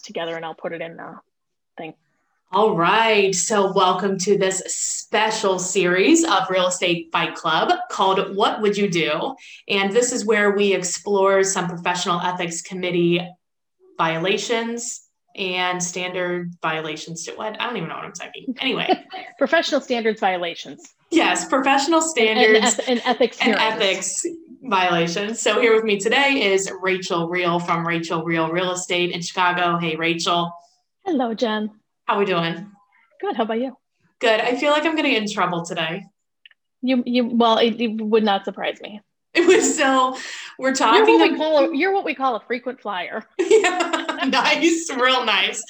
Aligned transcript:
together 0.00 0.36
and 0.36 0.44
I'll 0.44 0.54
put 0.54 0.72
it 0.72 0.80
in 0.80 0.96
the 0.96 1.20
thing. 1.76 1.94
All 2.50 2.76
right. 2.76 3.34
So, 3.34 3.72
welcome 3.72 4.18
to 4.20 4.38
this 4.38 4.62
special 4.68 5.58
series 5.58 6.24
of 6.24 6.48
Real 6.48 6.68
Estate 6.68 7.10
Fight 7.12 7.34
Club 7.34 7.70
called 7.90 8.34
What 8.34 8.62
Would 8.62 8.76
You 8.76 8.88
Do? 8.88 9.34
And 9.68 9.92
this 9.92 10.12
is 10.12 10.24
where 10.24 10.52
we 10.52 10.72
explore 10.72 11.44
some 11.44 11.68
professional 11.68 12.20
ethics 12.20 12.62
committee 12.62 13.20
violations 13.98 15.08
and 15.36 15.82
standard 15.82 16.54
violations 16.62 17.24
to 17.24 17.32
what? 17.32 17.60
I 17.60 17.66
don't 17.66 17.76
even 17.76 17.90
know 17.90 17.96
what 17.96 18.04
I'm 18.04 18.12
typing. 18.12 18.54
Anyway, 18.60 19.04
professional 19.38 19.82
standards 19.82 20.18
violations. 20.18 20.94
Yes, 21.10 21.46
professional 21.48 22.00
standards 22.00 22.78
and, 22.78 22.88
and, 22.88 22.98
and 22.98 23.02
ethics 23.04 23.38
and 23.40 23.54
ethics 23.56 24.26
violations. 24.62 25.40
So 25.40 25.60
here 25.60 25.74
with 25.74 25.84
me 25.84 25.98
today 25.98 26.52
is 26.52 26.70
Rachel 26.80 27.28
Real 27.28 27.58
from 27.58 27.86
Rachel 27.86 28.24
Real 28.24 28.50
Real 28.50 28.72
Estate 28.72 29.10
in 29.10 29.22
Chicago. 29.22 29.78
Hey, 29.78 29.96
Rachel. 29.96 30.52
Hello, 31.04 31.34
Jen. 31.34 31.70
How 32.06 32.14
are 32.14 32.18
we 32.18 32.24
doing? 32.24 32.70
Good. 33.20 33.36
How 33.36 33.44
about 33.44 33.60
you? 33.60 33.76
Good. 34.18 34.40
I 34.40 34.56
feel 34.56 34.72
like 34.72 34.84
I'm 34.84 34.92
going 34.92 35.04
to 35.04 35.10
get 35.10 35.22
in 35.22 35.30
trouble 35.30 35.64
today. 35.64 36.04
You, 36.82 37.02
you. 37.06 37.26
Well, 37.26 37.58
it, 37.58 37.80
it 37.80 38.00
would 38.00 38.24
not 38.24 38.44
surprise 38.44 38.80
me. 38.80 39.00
It 39.34 39.46
was 39.46 39.76
so. 39.76 40.16
We're 40.58 40.74
talking. 40.74 41.06
You're 41.06 41.18
what, 41.18 41.30
we 41.30 41.36
call 41.36 41.58
a, 41.58 41.76
you're 41.76 41.92
what 41.92 42.04
we 42.04 42.14
call 42.14 42.36
a 42.36 42.40
frequent 42.40 42.80
flyer. 42.80 43.24
yeah, 43.38 44.24
nice, 44.26 44.90
real 44.90 45.24
nice. 45.24 45.62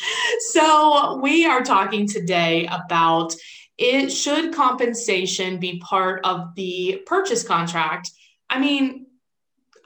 So 0.52 1.18
we 1.22 1.44
are 1.44 1.62
talking 1.62 2.06
today 2.06 2.66
about 2.66 3.34
it. 3.76 4.10
Should 4.10 4.54
compensation 4.54 5.58
be 5.58 5.78
part 5.80 6.24
of 6.24 6.54
the 6.54 7.02
purchase 7.06 7.42
contract? 7.42 8.10
I 8.50 8.58
mean, 8.58 9.06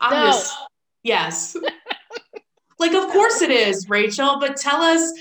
no. 0.00 0.42
yes. 1.02 1.56
like, 2.78 2.92
of 2.92 3.10
course 3.10 3.42
it 3.42 3.50
is, 3.50 3.88
Rachel. 3.88 4.38
But 4.40 4.56
tell 4.56 4.82
us 4.82 5.12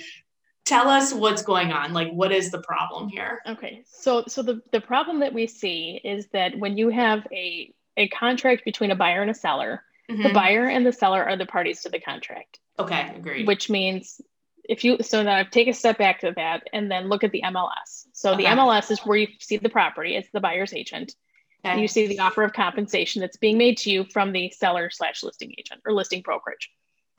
tell 0.65 0.87
us 0.87 1.13
what's 1.13 1.41
going 1.41 1.71
on 1.71 1.91
like 1.91 2.11
what 2.11 2.31
is 2.31 2.51
the 2.51 2.61
problem 2.61 3.09
here 3.09 3.41
okay 3.47 3.83
so 3.85 4.23
so 4.27 4.41
the, 4.43 4.61
the 4.71 4.79
problem 4.79 5.19
that 5.19 5.33
we 5.33 5.47
see 5.47 5.99
is 6.03 6.27
that 6.27 6.57
when 6.57 6.77
you 6.77 6.89
have 6.89 7.25
a 7.31 7.73
a 7.97 8.07
contract 8.09 8.63
between 8.63 8.91
a 8.91 8.95
buyer 8.95 9.21
and 9.21 9.31
a 9.31 9.33
seller 9.33 9.83
mm-hmm. 10.09 10.23
the 10.23 10.29
buyer 10.29 10.67
and 10.67 10.85
the 10.85 10.93
seller 10.93 11.23
are 11.23 11.35
the 11.35 11.45
parties 11.45 11.81
to 11.81 11.89
the 11.89 11.99
contract 11.99 12.59
okay 12.77 13.11
agreed 13.15 13.47
which 13.47 13.69
means 13.69 14.21
if 14.63 14.83
you 14.83 14.97
so 15.01 15.23
now 15.23 15.43
take 15.43 15.67
a 15.67 15.73
step 15.73 15.97
back 15.97 16.19
to 16.19 16.31
that 16.35 16.67
and 16.73 16.91
then 16.91 17.09
look 17.09 17.23
at 17.23 17.31
the 17.31 17.41
mls 17.43 18.05
so 18.13 18.33
okay. 18.33 18.43
the 18.43 18.49
mls 18.49 18.91
is 18.91 18.99
where 18.99 19.17
you 19.17 19.27
see 19.39 19.57
the 19.57 19.69
property 19.69 20.15
it's 20.15 20.29
the 20.31 20.39
buyer's 20.39 20.73
agent. 20.73 21.15
And 21.63 21.79
you 21.79 21.87
see 21.87 22.07
the 22.07 22.19
offer 22.19 22.43
of 22.43 22.53
compensation 22.53 23.21
that's 23.21 23.37
being 23.37 23.57
made 23.57 23.77
to 23.77 23.91
you 23.91 24.03
from 24.05 24.31
the 24.31 24.49
seller 24.51 24.89
slash 24.89 25.23
listing 25.23 25.53
agent 25.57 25.81
or 25.85 25.93
listing 25.93 26.21
brokerage 26.21 26.69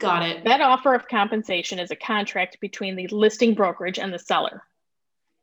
Got 0.03 0.25
it. 0.25 0.45
That 0.45 0.61
offer 0.61 0.95
of 0.95 1.07
compensation 1.07 1.79
is 1.79 1.93
a 1.93 1.97
contract 1.97 2.59
between 2.61 2.97
the 2.97 3.07
listing 3.09 3.55
brokerage 3.55 4.01
and 4.01 4.13
the 4.13 4.19
seller. 4.19 4.65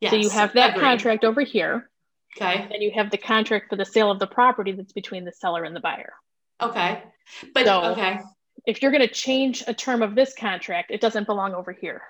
Yes, 0.02 0.11
so 0.11 0.17
you 0.17 0.30
have 0.30 0.53
that 0.53 0.72
agreed. 0.72 0.81
contract 0.81 1.23
over 1.23 1.42
here. 1.42 1.89
Okay. 2.38 2.67
And 2.72 2.83
you 2.83 2.92
have 2.92 3.09
the 3.09 3.17
contract 3.17 3.70
for 3.70 3.77
the 3.77 3.86
sale 3.86 4.11
of 4.11 4.20
the 4.20 4.27
property 4.27 4.73
that's 4.73 4.92
between 4.92 5.23
the 5.23 5.31
seller 5.31 5.64
and 5.64 5.75
the 5.75 5.80
buyer. 5.80 6.14
Okay. 6.61 7.02
But 7.53 7.66
so 7.66 7.83
okay. 7.92 8.20
If 8.66 8.81
you're 8.81 8.92
going 8.92 9.08
to 9.08 9.14
change 9.14 9.64
a 9.66 9.73
term 9.73 10.02
of 10.02 10.14
this 10.14 10.33
contract, 10.36 10.92
it 10.92 11.00
doesn't 11.00 11.25
belong 11.25 11.53
over 11.53 11.72
here. 11.72 12.02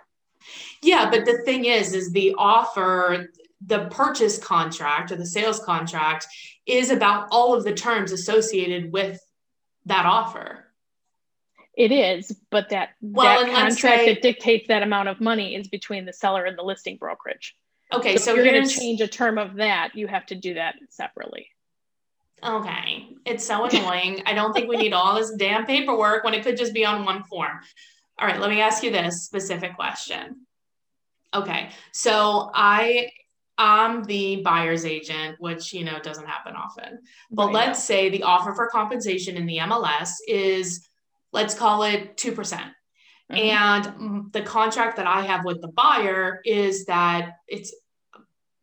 Yeah, 0.81 1.09
but 1.11 1.25
the 1.25 1.43
thing 1.45 1.65
is 1.65 1.93
is 1.93 2.11
the 2.11 2.33
offer 2.37 3.29
the 3.65 3.87
purchase 3.89 4.37
contract 4.37 5.11
or 5.11 5.15
the 5.15 5.25
sales 5.25 5.59
contract 5.59 6.27
is 6.65 6.89
about 6.89 7.27
all 7.31 7.53
of 7.53 7.63
the 7.63 7.73
terms 7.73 8.11
associated 8.11 8.91
with 8.91 9.19
that 9.85 10.05
offer. 10.05 10.65
It 11.75 11.91
is, 11.91 12.35
but 12.51 12.69
that 12.69 12.89
well, 13.01 13.45
that 13.45 13.53
contract 13.53 13.79
say, 13.79 14.13
that 14.13 14.21
dictates 14.21 14.67
that 14.67 14.83
amount 14.83 15.07
of 15.07 15.21
money 15.21 15.55
is 15.55 15.67
between 15.67 16.05
the 16.05 16.13
seller 16.13 16.43
and 16.43 16.57
the 16.57 16.63
listing 16.63 16.97
brokerage. 16.97 17.55
Okay, 17.91 18.17
so, 18.17 18.25
so 18.25 18.31
if 18.31 18.35
you're 18.37 18.45
going 18.45 18.67
to 18.67 18.69
change 18.69 19.01
a 19.01 19.07
term 19.07 19.37
of 19.37 19.55
that, 19.55 19.95
you 19.95 20.07
have 20.07 20.25
to 20.27 20.35
do 20.35 20.55
that 20.55 20.75
separately. 20.89 21.47
Okay, 22.43 23.07
it's 23.25 23.45
so 23.45 23.65
annoying. 23.65 24.21
I 24.25 24.33
don't 24.33 24.53
think 24.53 24.69
we 24.69 24.77
need 24.77 24.93
all 24.93 25.15
this 25.15 25.31
damn 25.31 25.65
paperwork 25.65 26.23
when 26.23 26.33
it 26.33 26.43
could 26.43 26.57
just 26.57 26.73
be 26.73 26.85
on 26.85 27.03
one 27.03 27.23
form. 27.23 27.59
All 28.17 28.27
right, 28.27 28.39
let 28.39 28.49
me 28.49 28.61
ask 28.61 28.83
you 28.83 28.91
this 28.91 29.23
specific 29.23 29.75
question. 29.75 30.45
Okay, 31.33 31.69
so 31.91 32.51
I 32.53 33.09
I'm 33.59 34.05
the 34.05 34.37
buyer's 34.37 34.85
agent, 34.85 35.35
which 35.39 35.73
you 35.73 35.83
know 35.83 35.99
doesn't 35.99 36.25
happen 36.25 36.55
often. 36.55 36.99
But 37.29 37.47
right. 37.47 37.53
let's 37.53 37.83
say 37.83 38.09
the 38.09 38.23
offer 38.23 38.53
for 38.55 38.67
compensation 38.67 39.35
in 39.35 39.45
the 39.45 39.57
MLS 39.57 40.13
is 40.27 40.87
let's 41.33 41.53
call 41.53 41.83
it 41.83 42.17
2%. 42.17 42.35
percent 42.35 42.71
mm 43.31 43.35
hmm 43.35 43.37
And 43.37 44.33
the 44.33 44.41
contract 44.41 44.97
that 44.97 45.05
I 45.05 45.21
have 45.21 45.45
with 45.45 45.61
the 45.61 45.67
buyer 45.67 46.41
is 46.45 46.85
that 46.85 47.33
it's 47.47 47.71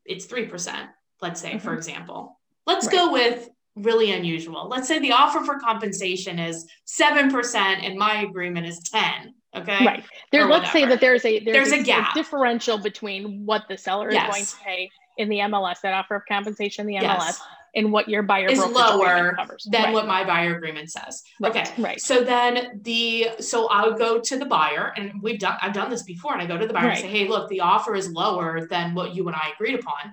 it's 0.05 0.27
3%, 0.27 0.89
let's 1.21 1.41
say, 1.41 1.51
mm-hmm. 1.51 1.59
for 1.59 1.75
example. 1.75 2.41
Let's 2.67 2.87
right. 2.87 2.97
go 2.97 3.13
with 3.13 3.49
really 3.77 4.11
unusual. 4.11 4.69
Let's 4.69 4.89
say 4.89 4.99
the 4.99 5.13
offer 5.13 5.45
for 5.45 5.59
compensation 5.59 6.39
is 6.39 6.67
7% 6.87 7.55
and 7.55 7.97
my 7.97 8.23
agreement 8.23 8.67
is 8.67 8.81
10. 8.81 9.35
Okay. 9.57 9.85
Right. 9.85 10.05
There, 10.33 10.47
let's 10.49 10.73
say 10.73 10.85
that 10.87 11.01
there's 11.01 11.25
a 11.25 11.43
there's, 11.45 11.71
there's 11.71 11.73
a, 11.73 11.81
a, 11.81 11.83
gap. 11.83 12.11
A 12.13 12.19
differential 12.19 12.79
between 12.79 13.47
what 13.47 13.65
the 13.69 13.79
seller 13.79 14.13
yes. 14.13 14.29
is 14.29 14.35
going 14.35 14.45
to 14.47 14.65
pay 14.65 14.91
in 15.19 15.29
the 15.29 15.39
MLS, 15.39 15.81
that 15.83 15.95
offer 15.95 16.17
of 16.17 16.23
compensation 16.29 16.89
in 16.89 16.95
the 16.95 17.07
MLS, 17.07 17.19
yes 17.19 17.43
and 17.77 17.93
what 17.93 18.09
your 18.09 18.23
buyer 18.23 18.49
is 18.49 18.59
lower 18.59 19.37
than 19.67 19.83
right. 19.85 19.93
what 19.93 20.07
my 20.07 20.25
buyer 20.25 20.57
agreement 20.57 20.91
says. 20.91 21.23
Right. 21.39 21.55
Okay. 21.55 21.83
Right. 21.83 22.01
So 22.01 22.25
then 22.25 22.81
the 22.83 23.29
so 23.39 23.69
I 23.69 23.87
would 23.87 23.99
go 23.99 24.19
to 24.19 24.39
the 24.39 24.47
buyer 24.47 24.95
and 24.97 25.23
we've 25.23 25.39
done 25.39 25.59
I've 25.61 25.75
done 25.75 25.91
this 25.91 26.03
before 26.03 26.33
and 26.33 26.43
I 26.43 26.47
go 26.47 26.57
to 26.57 26.67
the 26.67 26.73
buyer 26.73 26.87
right. 26.87 26.93
and 26.93 27.01
say, 27.03 27.09
hey, 27.09 27.29
look, 27.29 27.49
the 27.51 27.61
offer 27.61 27.95
is 27.95 28.11
lower 28.11 28.67
than 28.67 28.95
what 28.95 29.15
you 29.15 29.29
and 29.29 29.37
I 29.37 29.53
agreed 29.55 29.79
upon. 29.79 30.13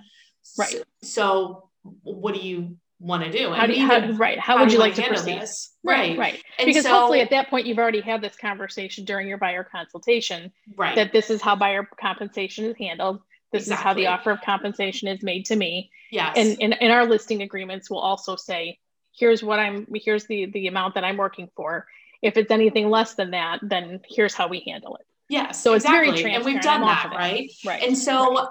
Right. 0.59 0.69
So, 0.71 0.83
so 1.01 1.69
what 2.03 2.35
do 2.35 2.41
you 2.41 2.75
want 3.03 3.23
to 3.23 3.31
do? 3.31 3.47
And 3.47 3.55
how 3.57 3.67
do 3.67 3.73
you, 3.73 3.85
how, 3.85 4.11
right? 4.13 4.39
How, 4.39 4.57
how 4.57 4.63
would 4.63 4.71
you 4.71 4.79
like 4.79 4.95
to 4.95 5.03
proceed? 5.03 5.41
This? 5.41 5.73
Right, 5.83 6.17
right. 6.17 6.41
Because 6.57 6.83
so, 6.83 6.89
hopefully 6.89 7.21
at 7.21 7.29
that 7.31 7.49
point 7.49 7.67
you've 7.67 7.77
already 7.77 8.01
had 8.01 8.21
this 8.21 8.35
conversation 8.35 9.03
during 9.03 9.27
your 9.27 9.37
buyer 9.37 9.63
consultation. 9.63 10.51
Right. 10.77 10.95
That 10.95 11.11
this 11.11 11.29
is 11.29 11.41
how 11.41 11.55
buyer 11.55 11.87
compensation 11.99 12.65
is 12.65 12.77
handled. 12.77 13.21
This 13.51 13.63
exactly. 13.63 13.73
is 13.73 13.83
how 13.83 13.93
the 13.93 14.07
offer 14.07 14.31
of 14.31 14.41
compensation 14.41 15.07
is 15.09 15.21
made 15.21 15.45
to 15.47 15.55
me. 15.55 15.91
Yes. 16.11 16.33
And 16.37 16.57
in, 16.59 16.73
in 16.73 16.91
our 16.91 17.05
listing 17.05 17.41
agreements, 17.41 17.89
we'll 17.89 17.99
also 17.99 18.35
say, 18.35 18.79
here's 19.15 19.43
what 19.43 19.59
I'm, 19.59 19.85
here's 19.93 20.25
the, 20.25 20.45
the 20.47 20.67
amount 20.67 20.95
that 20.95 21.03
I'm 21.03 21.17
working 21.17 21.49
for. 21.55 21.85
If 22.21 22.37
it's 22.37 22.51
anything 22.51 22.89
less 22.89 23.15
than 23.15 23.31
that, 23.31 23.59
then 23.61 23.99
here's 24.09 24.33
how 24.33 24.47
we 24.47 24.61
handle 24.61 24.95
it. 24.95 25.05
Yes. 25.29 25.61
So 25.61 25.73
it's 25.73 25.85
exactly. 25.85 26.11
very 26.11 26.21
transparent. 26.21 26.35
And 26.35 26.45
we've 26.45 26.63
done 26.63 26.81
that, 26.81 27.11
right? 27.11 27.51
Right. 27.65 27.83
And 27.83 27.97
so 27.97 28.35
right. 28.35 28.47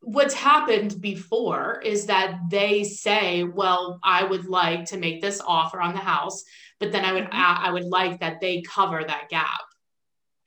What's 0.00 0.34
happened 0.34 1.00
before 1.00 1.80
is 1.84 2.06
that 2.06 2.38
they 2.50 2.84
say, 2.84 3.44
well, 3.44 3.98
I 4.02 4.24
would 4.24 4.46
like 4.46 4.86
to 4.86 4.96
make 4.96 5.20
this 5.20 5.40
offer 5.46 5.80
on 5.80 5.94
the 5.94 6.00
house, 6.00 6.44
but 6.78 6.92
then 6.92 7.04
I 7.04 7.12
would, 7.12 7.24
mm-hmm. 7.24 7.66
I 7.66 7.70
would 7.70 7.84
like 7.84 8.20
that 8.20 8.40
they 8.40 8.62
cover 8.62 9.02
that 9.04 9.28
gap. 9.30 9.60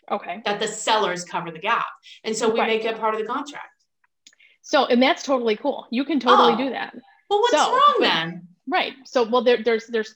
Okay. 0.10 0.42
That 0.46 0.60
the 0.60 0.68
sellers 0.68 1.26
cover 1.26 1.52
the 1.52 1.60
gap. 1.60 1.86
And 2.24 2.36
so 2.36 2.50
we 2.50 2.60
right. 2.60 2.68
make 2.68 2.86
it 2.86 2.98
part 2.98 3.14
of 3.14 3.20
the 3.20 3.26
contract. 3.26 3.68
So, 4.62 4.86
and 4.86 5.02
that's 5.02 5.24
totally 5.24 5.56
cool. 5.56 5.88
You 5.92 6.06
can 6.06 6.20
totally 6.20 6.54
oh. 6.54 6.58
do 6.58 6.70
that. 6.70 6.94
Well, 7.30 7.40
what's 7.42 7.58
so, 7.58 7.72
wrong 7.72 7.96
then? 8.00 8.48
Right. 8.68 8.94
So, 9.06 9.24
well, 9.24 9.44
there, 9.44 9.62
there's, 9.64 9.88
there's, 9.88 10.16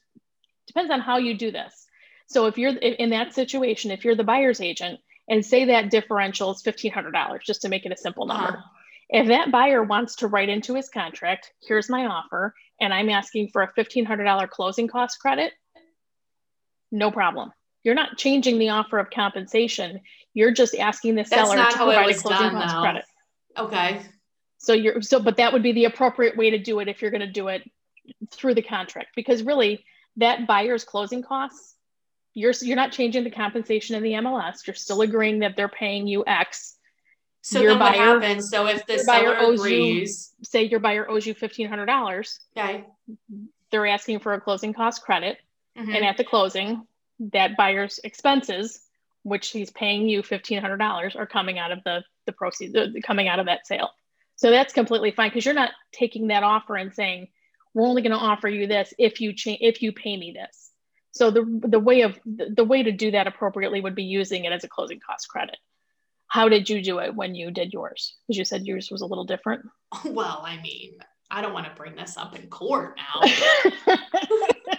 depends 0.68 0.92
on 0.92 1.02
how 1.02 1.18
you 1.18 1.38
do 1.38 1.52
this. 1.52 1.88
So, 2.28 2.48
if 2.48 2.58
you're 2.58 2.76
in 2.76 3.10
that 3.10 3.34
situation, 3.34 3.92
if 3.92 4.06
you're 4.06 4.16
the 4.16 4.24
buyer's 4.24 4.62
agent 4.62 5.00
and 5.30 5.46
say 5.46 5.66
that 5.66 5.90
differential 5.90 6.52
is 6.52 6.64
$1,500, 6.64 7.42
just 7.44 7.62
to 7.64 7.70
make 7.70 7.86
it 7.86 7.92
a 7.92 7.98
simple 7.98 8.26
number. 8.26 8.58
Uh-huh. 8.58 8.81
If 9.12 9.28
that 9.28 9.52
buyer 9.52 9.84
wants 9.84 10.16
to 10.18 10.28
write 10.28 10.50
into 10.50 10.74
his 10.74 10.88
contract, 10.90 11.52
here's 11.62 11.90
my 11.90 12.06
offer, 12.06 12.56
and 12.80 12.94
I'm 12.94 13.10
asking 13.10 13.50
for 13.50 13.62
a 13.62 13.72
$1,500 13.74 14.50
closing 14.50 14.88
cost 14.88 15.20
credit, 15.20 15.52
no 16.92 17.12
problem. 17.12 17.52
You're 17.84 17.96
not 17.96 18.18
changing 18.18 18.58
the 18.58 18.70
offer 18.70 19.00
of 19.00 19.10
compensation. 19.10 20.00
You're 20.34 20.52
just 20.52 20.76
asking 20.76 21.16
the 21.16 21.26
seller 21.26 21.58
to 21.58 21.76
provide 21.76 22.10
a 22.10 22.14
closing 22.14 22.40
done, 22.40 22.52
cost 22.54 22.74
though. 22.74 22.82
credit. 22.82 23.06
Okay. 23.58 24.02
So 24.60 24.74
you're 24.74 25.02
so, 25.02 25.20
but 25.20 25.38
that 25.38 25.52
would 25.52 25.64
be 25.64 25.72
the 25.74 25.86
appropriate 25.86 26.38
way 26.38 26.52
to 26.52 26.60
do 26.60 26.80
it 26.80 26.88
if 26.88 27.02
you're 27.02 27.12
going 27.12 27.22
to 27.22 27.28
do 27.28 27.48
it 27.48 27.64
through 28.32 28.54
the 28.54 28.62
contract, 28.62 29.10
because 29.16 29.44
really 29.44 29.84
that 30.18 30.46
buyer's 30.48 30.84
closing 30.84 31.24
costs, 31.24 31.76
you're 32.34 32.54
you're 32.62 32.76
not 32.76 32.92
changing 32.92 33.24
the 33.24 33.32
compensation 33.32 33.96
in 33.96 34.04
the 34.04 34.14
MLS. 34.14 34.66
You're 34.66 34.76
still 34.76 35.02
agreeing 35.02 35.40
that 35.40 35.58
they're 35.58 35.68
paying 35.68 36.08
you 36.08 36.24
X. 36.26 36.78
So 37.42 37.60
your 37.60 37.72
then 37.72 37.80
buyer, 37.80 38.16
what 38.16 38.24
happens? 38.24 38.50
So 38.50 38.68
if 38.68 38.86
the 38.86 39.00
seller 39.00 39.36
owes 39.40 39.60
agrees, 39.60 40.34
you, 40.38 40.46
say 40.46 40.64
your 40.64 40.80
buyer 40.80 41.10
owes 41.10 41.26
you 41.26 41.34
fifteen 41.34 41.68
hundred 41.68 41.88
dollars. 41.88 42.40
Okay. 42.56 42.86
They're 43.72 43.88
asking 43.88 44.20
for 44.20 44.34
a 44.34 44.42
closing 44.42 44.74
cost 44.74 45.02
credit, 45.02 45.38
mm-hmm. 45.78 45.92
and 45.94 46.06
at 46.06 46.18
the 46.18 46.24
closing, 46.24 46.86
that 47.32 47.58
buyer's 47.58 48.00
expenses, 48.04 48.82
which 49.24 49.50
he's 49.50 49.72
paying 49.72 50.08
you 50.08 50.22
fifteen 50.22 50.62
hundred 50.62 50.78
dollars, 50.78 51.16
are 51.16 51.26
coming 51.26 51.58
out 51.58 51.72
of 51.72 51.84
the 51.84 52.04
the 52.26 52.32
proceeds, 52.32 52.76
coming 53.04 53.28
out 53.28 53.40
of 53.40 53.48
that 53.48 53.66
sale. 53.66 53.90
So 54.36 54.52
that's 54.52 54.74
completely 54.74 55.12
fine 55.12 55.30
because 55.30 55.46
you're 55.46 55.54
not 55.54 55.72
taking 55.92 56.28
that 56.28 56.44
offer 56.44 56.76
and 56.76 56.94
saying, 56.94 57.28
we're 57.74 57.88
only 57.88 58.02
going 58.02 58.12
to 58.12 58.18
offer 58.18 58.48
you 58.48 58.68
this 58.68 58.94
if 58.98 59.22
you 59.22 59.34
cha- 59.34 59.58
if 59.60 59.82
you 59.82 59.92
pay 59.92 60.16
me 60.18 60.32
this. 60.32 60.72
So 61.12 61.32
the 61.32 61.44
the 61.64 61.80
way 61.80 62.02
of 62.02 62.20
the, 62.26 62.54
the 62.56 62.64
way 62.64 62.84
to 62.84 62.92
do 62.92 63.12
that 63.12 63.28
appropriately 63.28 63.82
would 63.82 63.96
be 63.96 64.04
using 64.04 64.46
it 64.46 64.54
as 64.54 64.64
a 64.64 64.68
closing 64.68 65.00
cost 65.00 65.28
credit. 65.28 65.58
How 66.32 66.48
did 66.48 66.70
you 66.70 66.82
do 66.82 67.00
it 67.00 67.14
when 67.14 67.36
you 67.36 67.52
did 67.52 67.74
yours? 67.74 68.16
Because 68.26 68.38
you 68.38 68.46
said 68.46 68.66
yours 68.66 68.88
was 68.90 69.02
a 69.02 69.06
little 69.06 69.26
different. 69.26 69.66
Well, 70.06 70.42
I 70.46 70.62
mean, 70.62 70.94
I 71.30 71.42
don't 71.42 71.52
want 71.52 71.66
to 71.66 71.74
bring 71.76 71.98
this 71.98 72.16
up 72.16 72.40
in 72.40 72.48
court 72.48 72.98
now. 72.98 73.98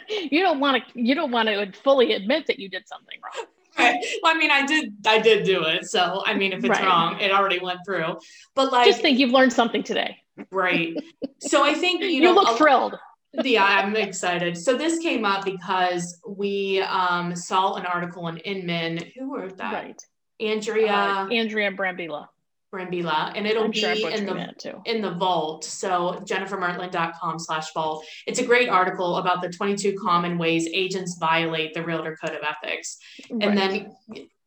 you 0.08 0.40
don't 0.40 0.58
want 0.60 0.82
to. 0.82 1.00
You 1.02 1.14
don't 1.14 1.30
want 1.30 1.50
to 1.50 1.70
fully 1.84 2.14
admit 2.14 2.46
that 2.46 2.58
you 2.58 2.70
did 2.70 2.88
something 2.88 3.18
wrong. 3.22 3.46
Right. 3.78 4.02
Well, 4.22 4.34
I 4.34 4.38
mean, 4.38 4.50
I 4.50 4.64
did. 4.64 4.94
I 5.06 5.18
did 5.18 5.44
do 5.44 5.64
it. 5.64 5.84
So, 5.84 6.22
I 6.24 6.32
mean, 6.32 6.54
if 6.54 6.60
it's 6.60 6.70
right. 6.70 6.84
wrong, 6.86 7.20
it 7.20 7.30
already 7.30 7.58
went 7.58 7.80
through. 7.84 8.16
But 8.54 8.72
like, 8.72 8.86
just 8.86 9.02
think 9.02 9.18
you've 9.18 9.32
learned 9.32 9.52
something 9.52 9.82
today. 9.82 10.16
Right. 10.50 10.96
So 11.40 11.62
I 11.62 11.74
think 11.74 12.00
you, 12.00 12.08
you 12.08 12.22
know, 12.22 12.32
look 12.32 12.56
thrilled. 12.56 12.94
Yeah, 13.34 13.64
I'm 13.64 13.94
excited. 13.96 14.56
So 14.56 14.78
this 14.78 14.98
came 14.98 15.26
up 15.26 15.44
because 15.44 16.18
we 16.26 16.80
um, 16.80 17.36
saw 17.36 17.74
an 17.74 17.84
article 17.84 18.28
in 18.28 18.38
Inman. 18.38 19.04
Who 19.18 19.36
wrote 19.36 19.58
that? 19.58 19.74
Right. 19.74 20.02
Andrea. 20.42 20.92
Uh, 20.92 21.28
Andrea 21.28 21.70
Brambila. 21.72 22.28
Brambilla, 22.72 23.32
and 23.34 23.46
it'll 23.46 23.64
I'm 23.64 23.70
be 23.70 23.80
sure 23.80 24.10
in 24.10 24.24
the 24.24 24.80
in 24.86 25.02
the 25.02 25.10
vault. 25.10 25.64
So 25.64 26.22
jennifermertland.com 26.24 27.38
slash 27.38 27.72
vault. 27.74 28.04
It's 28.26 28.38
a 28.38 28.46
great 28.46 28.70
article 28.70 29.18
about 29.18 29.42
the 29.42 29.50
22 29.50 29.98
common 30.02 30.38
ways 30.38 30.66
agents 30.72 31.18
violate 31.18 31.74
the 31.74 31.84
realtor 31.84 32.16
code 32.16 32.34
of 32.34 32.42
ethics. 32.42 32.98
Right. 33.30 33.42
And 33.46 33.58
then 33.58 33.94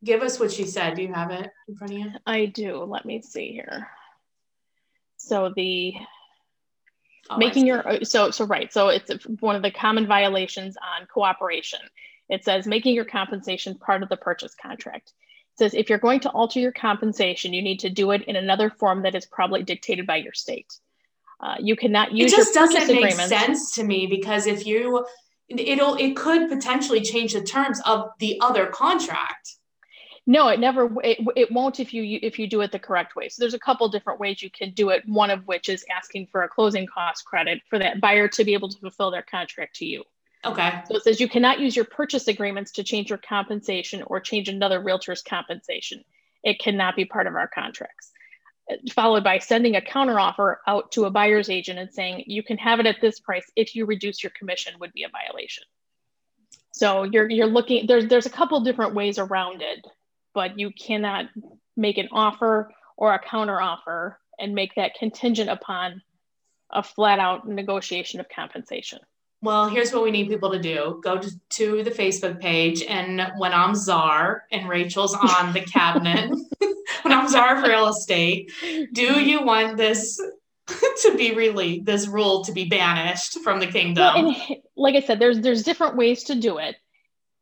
give 0.04 0.24
us 0.24 0.40
what 0.40 0.52
she 0.52 0.66
said. 0.66 0.96
Do 0.96 1.04
you 1.04 1.14
have 1.14 1.30
it 1.30 1.52
in 1.68 1.76
front 1.76 1.94
of 1.94 2.00
you? 2.00 2.12
I 2.26 2.48
do. 2.48 2.84
Let 2.84 3.06
me 3.06 3.22
see 3.22 3.52
here. 3.52 3.88
So 5.18 5.54
the 5.56 5.94
oh, 7.30 7.38
making 7.38 7.68
your 7.68 8.04
so 8.04 8.32
so 8.32 8.46
right. 8.46 8.74
So 8.74 8.90
it's 8.90 9.12
one 9.40 9.56
of 9.56 9.62
the 9.62 9.72
common 9.72 10.08
violations 10.08 10.78
on 10.78 11.06
cooperation. 11.06 11.80
It 12.28 12.44
says 12.44 12.66
making 12.66 12.96
your 12.96 13.06
compensation 13.06 13.78
part 13.78 14.02
of 14.02 14.10
the 14.10 14.18
purchase 14.18 14.56
contract 14.60 15.14
says 15.58 15.74
if 15.74 15.90
you're 15.90 15.98
going 16.00 16.20
to 16.22 16.30
alter 16.30 16.60
your 16.60 16.72
compensation, 16.72 17.54
you 17.54 17.62
need 17.62 17.80
to 17.80 17.90
do 17.90 18.12
it 18.12 18.24
in 18.24 18.36
another 18.36 18.70
form 18.70 19.04
that 19.04 19.16
is 19.16 19.26
probably 19.26 19.64
dictated 19.64 20.06
by 20.06 20.18
your 20.18 20.34
state. 20.34 20.74
Uh, 21.40 21.56
you 21.60 21.76
cannot 21.76 22.14
use 22.14 22.32
it 22.32 22.36
just 22.36 22.54
doesn't 22.54 22.88
make 22.88 23.12
sense 23.12 23.74
to 23.76 23.84
me 23.84 24.08
because 24.08 24.48
if 24.48 24.66
you 24.66 25.06
it'll 25.50 25.96
it 25.96 26.16
could 26.16 26.50
potentially 26.50 27.02
change 27.02 27.34
the 27.34 27.42
terms 27.42 27.82
of 27.86 28.10
the 28.20 28.40
other 28.42 28.68
contract. 28.68 29.56
No 30.26 30.48
it 30.48 30.60
never 30.60 30.90
it, 31.04 31.20
it 31.36 31.52
won't 31.52 31.80
if 31.80 31.94
you 31.94 32.20
if 32.22 32.40
you 32.40 32.48
do 32.48 32.62
it 32.62 32.72
the 32.72 32.80
correct 32.80 33.16
way. 33.16 33.28
So 33.28 33.42
there's 33.42 33.54
a 33.54 33.60
couple 33.60 33.88
different 33.90 34.20
ways 34.20 34.42
you 34.42 34.50
can 34.50 34.72
do 34.72 34.90
it. 34.90 35.04
One 35.08 35.30
of 35.30 35.46
which 35.46 35.68
is 35.68 35.86
asking 35.96 36.28
for 36.32 36.44
a 36.44 36.50
closing 36.50 36.88
cost 36.88 37.26
credit 37.26 37.62
for 37.70 37.78
that 37.80 38.00
buyer 38.00 38.28
to 38.30 38.44
be 38.46 38.54
able 38.54 38.70
to 38.70 38.80
fulfill 38.80 39.12
their 39.12 39.22
contract 39.22 39.76
to 39.78 39.86
you 39.86 40.04
Okay. 40.46 40.82
So 40.88 40.98
it 40.98 41.04
says 41.04 41.20
you 41.20 41.28
cannot 41.28 41.60
use 41.60 41.76
your 41.76 41.86
purchase 41.86 42.28
agreements 42.28 42.74
to 42.74 42.84
change 42.84 43.10
your 43.10 43.18
compensation 43.18 44.04
or 44.06 44.20
change 44.20 44.48
another 44.48 44.80
realtor's 44.80 45.24
compensation. 45.24 46.04
It 46.44 46.60
cannot 46.60 46.96
be 46.96 47.06
part 47.06 47.26
of 47.26 47.36
our 47.36 47.48
contracts. 47.48 48.12
Followed 48.94 49.24
by 49.24 49.40
sending 49.40 49.76
a 49.76 49.82
counteroffer 49.82 50.58
out 50.68 50.92
to 50.94 51.06
a 51.06 51.12
buyer's 51.12 51.50
agent 51.50 51.80
and 51.80 51.92
saying 51.92 52.24
you 52.28 52.44
can 52.44 52.58
have 52.58 52.80
it 52.80 52.86
at 52.86 53.02
this 53.02 53.20
price 53.20 53.46
if 53.56 53.76
you 53.76 53.86
reduce 53.86 54.24
your 54.24 54.32
commission 54.38 54.74
would 54.80 54.94
be 54.94 55.04
a 55.04 55.10
violation. 55.10 55.64
So 56.72 57.04
you're 57.04 57.30
you're 57.30 57.48
looking 57.48 57.88
there's 57.88 58.08
there's 58.08 58.26
a 58.26 58.32
couple 58.32 58.60
different 58.62 58.94
ways 58.94 59.18
around 59.18 59.62
it, 59.62 59.86
but 60.34 60.60
you 60.60 60.72
cannot 60.72 61.26
make 61.78 61.98
an 61.98 62.10
offer 62.12 62.72
or 62.98 63.14
a 63.14 63.24
counteroffer 63.24 64.16
and 64.40 64.54
make 64.54 64.76
that 64.76 64.96
contingent 64.96 65.50
upon 65.50 66.02
a 66.72 66.84
flat 66.84 67.20
out 67.20 67.48
negotiation 67.48 68.20
of 68.20 68.28
compensation 68.30 69.00
well, 69.42 69.68
here's 69.70 69.94
what 69.94 70.04
we 70.04 70.12
need 70.12 70.28
people 70.28 70.52
to 70.52 70.60
do 70.60 71.00
go 71.04 71.18
to, 71.18 71.32
to 71.50 71.84
the 71.84 71.92
Facebook 71.92 72.40
page. 72.40 72.84
And 72.84 73.32
when 73.38 73.54
I'm 73.54 73.76
czar 73.76 74.44
and 74.52 74.68
Rachel's 74.68 75.14
on 75.14 75.54
the 75.54 75.62
cabinet, 75.62 76.30
when 77.04 77.14
I'm 77.14 77.28
czar 77.28 77.58
of 77.58 77.64
real 77.64 77.88
estate, 77.88 78.52
do 78.94 79.20
you 79.22 79.44
want 79.44 79.78
this 79.78 80.20
to 80.68 81.16
be 81.16 81.36
really 81.36 81.80
this 81.82 82.08
rule 82.08 82.44
to 82.46 82.52
be 82.52 82.66
banished 82.66 83.40
from 83.44 83.60
the 83.60 83.68
kingdom? 83.68 84.14
Well, 84.16 84.36
and 84.50 84.58
like 84.76 84.96
I 84.96 85.02
said, 85.02 85.20
there's 85.20 85.40
there's 85.40 85.64
different 85.64 85.96
ways 85.96 86.24
to 86.26 86.36
do 86.36 86.58
it. 86.58 86.76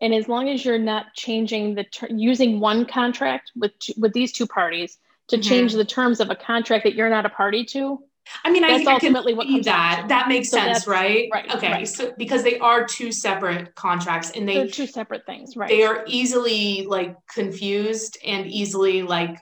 And 0.01 0.13
as 0.13 0.27
long 0.27 0.49
as 0.49 0.65
you're 0.65 0.79
not 0.79 1.13
changing 1.13 1.75
the 1.75 1.85
ter- 1.85 2.09
using 2.09 2.59
one 2.59 2.85
contract 2.85 3.51
with 3.55 3.71
with 3.97 4.11
these 4.13 4.33
two 4.33 4.47
parties 4.47 4.97
to 5.29 5.37
mm-hmm. 5.37 5.47
change 5.47 5.73
the 5.73 5.85
terms 5.85 6.19
of 6.19 6.29
a 6.29 6.35
contract 6.35 6.83
that 6.83 6.95
you're 6.95 7.09
not 7.09 7.25
a 7.25 7.29
party 7.29 7.63
to, 7.65 8.03
I 8.43 8.51
mean, 8.51 8.61
that's 8.61 8.73
I 8.73 8.77
think 8.77 8.89
ultimately 8.89 9.33
what 9.33 9.47
comes 9.47 9.65
that. 9.65 10.05
That 10.09 10.27
makes 10.27 10.49
so 10.49 10.57
sense, 10.57 10.87
right? 10.87 11.29
Right. 11.31 11.53
Okay. 11.53 11.71
Right. 11.71 11.87
So 11.87 12.13
because 12.17 12.43
they 12.43 12.57
are 12.59 12.85
two 12.85 13.11
separate 13.11 13.75
contracts 13.75 14.31
and 14.31 14.47
they 14.47 14.55
They're 14.55 14.67
two 14.67 14.87
separate 14.87 15.25
things, 15.25 15.55
right? 15.55 15.69
They 15.69 15.83
are 15.83 16.03
easily 16.07 16.85
like 16.85 17.15
confused 17.27 18.17
and 18.25 18.47
easily 18.47 19.01
like 19.01 19.37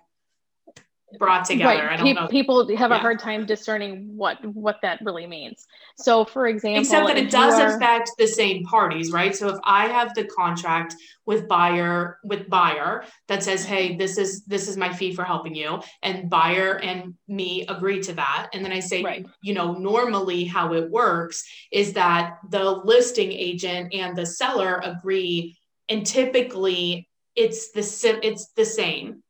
brought 1.18 1.46
together. 1.46 1.82
Right. 1.82 1.92
I 1.92 1.98
don't 1.98 2.06
Pe- 2.06 2.14
know. 2.14 2.28
People 2.28 2.68
have 2.78 2.92
yeah. 2.92 2.98
a 2.98 3.00
hard 3.00 3.20
time 3.20 3.46
discerning 3.46 4.16
what 4.16 4.44
what 4.46 4.78
that 4.82 5.00
really 5.02 5.28
means. 5.28 5.66
So, 5.98 6.26
for 6.26 6.48
example, 6.48 6.82
except 6.82 7.08
that 7.08 7.18
it 7.18 7.30
does 7.30 7.60
are... 7.60 7.76
affect 7.76 8.12
the 8.18 8.28
same 8.28 8.64
parties, 8.64 9.12
right? 9.12 9.36
So, 9.36 9.50
if 9.50 9.60
I 9.64 9.88
have 9.88 10.14
the 10.14 10.26
contract 10.26 10.96
with 11.26 11.48
buyer 11.48 12.20
with 12.24 12.50
buyer 12.50 13.04
that 13.28 13.44
says, 13.44 13.66
"Hey, 13.66 13.96
this 13.96 14.18
is 14.18 14.44
this 14.46 14.68
is 14.68 14.78
my 14.78 14.92
fee 14.92 15.14
for 15.14 15.24
helping 15.24 15.56
you," 15.56 15.82
and 16.02 16.30
buyer 16.30 16.80
and 16.80 17.16
me 17.28 17.66
agree 17.68 18.02
to 18.04 18.14
that, 18.14 18.50
and 18.54 18.64
then 18.64 18.72
I 18.72 18.80
say, 18.80 19.04
right. 19.04 19.26
you 19.42 19.54
know, 19.54 19.74
normally 19.74 20.46
how 20.46 20.74
it 20.74 20.90
works 20.90 21.44
is 21.72 21.94
that 21.94 22.38
the 22.50 22.64
listing 22.64 23.32
agent 23.32 23.94
and 23.94 24.18
the 24.18 24.26
seller 24.26 24.82
agree, 24.84 25.58
and 25.90 26.06
typically 26.06 27.08
it's 27.36 27.72
the 27.72 28.20
it's 28.24 28.48
the 28.54 28.66
same 28.66 29.24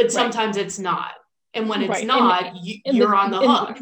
but 0.00 0.12
sometimes 0.12 0.56
right. 0.56 0.66
it's 0.66 0.78
not. 0.78 1.12
And 1.52 1.68
when 1.68 1.82
it's 1.82 1.90
right. 1.90 2.06
not, 2.06 2.46
and, 2.46 2.58
you, 2.62 3.04
are 3.04 3.10
the, 3.10 3.16
on 3.16 3.30
the 3.30 3.40
hook. 3.40 3.78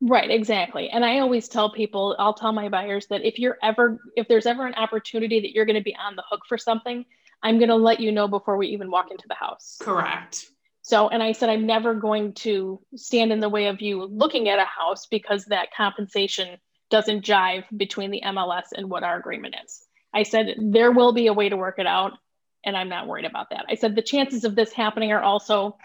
Right, 0.00 0.30
exactly. 0.30 0.90
And 0.90 1.04
I 1.04 1.18
always 1.18 1.48
tell 1.48 1.72
people, 1.72 2.14
I'll 2.18 2.34
tell 2.34 2.52
my 2.52 2.68
buyers 2.68 3.06
that 3.08 3.24
if 3.24 3.38
you're 3.38 3.58
ever, 3.62 3.98
if 4.16 4.28
there's 4.28 4.46
ever 4.46 4.66
an 4.66 4.74
opportunity 4.74 5.40
that 5.40 5.52
you're 5.52 5.64
going 5.64 5.76
to 5.76 5.82
be 5.82 5.96
on 5.96 6.14
the 6.14 6.22
hook 6.30 6.42
for 6.48 6.56
something, 6.56 7.04
I'm 7.42 7.58
going 7.58 7.70
to 7.70 7.76
let 7.76 7.98
you 7.98 8.12
know 8.12 8.28
before 8.28 8.56
we 8.56 8.68
even 8.68 8.90
walk 8.90 9.10
into 9.10 9.26
the 9.28 9.34
house. 9.34 9.76
Correct. 9.80 10.46
So, 10.82 11.08
and 11.08 11.22
I 11.22 11.32
said, 11.32 11.50
I'm 11.50 11.66
never 11.66 11.94
going 11.94 12.34
to 12.34 12.80
stand 12.94 13.32
in 13.32 13.40
the 13.40 13.48
way 13.48 13.66
of 13.66 13.80
you 13.80 14.04
looking 14.04 14.48
at 14.48 14.58
a 14.58 14.64
house 14.64 15.06
because 15.06 15.46
that 15.46 15.74
compensation 15.76 16.58
doesn't 16.90 17.24
jive 17.24 17.64
between 17.76 18.10
the 18.10 18.22
MLS 18.24 18.66
and 18.74 18.88
what 18.88 19.02
our 19.02 19.18
agreement 19.18 19.56
is. 19.64 19.82
I 20.14 20.22
said, 20.22 20.54
there 20.58 20.92
will 20.92 21.12
be 21.12 21.26
a 21.26 21.32
way 21.32 21.48
to 21.48 21.56
work 21.56 21.78
it 21.78 21.86
out 21.86 22.12
and 22.64 22.76
I'm 22.76 22.88
not 22.88 23.06
worried 23.06 23.24
about 23.24 23.50
that. 23.50 23.66
I 23.68 23.74
said 23.74 23.94
the 23.94 24.02
chances 24.02 24.44
of 24.44 24.54
this 24.54 24.72
happening 24.72 25.12
are 25.12 25.22
also 25.22 25.76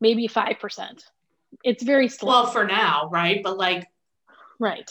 maybe 0.00 0.28
5%. 0.28 1.04
It's 1.64 1.82
very 1.82 2.08
slow. 2.08 2.28
Well, 2.28 2.46
for 2.46 2.66
now, 2.66 3.08
right? 3.10 3.42
But 3.42 3.56
like, 3.56 3.86
right. 4.58 4.88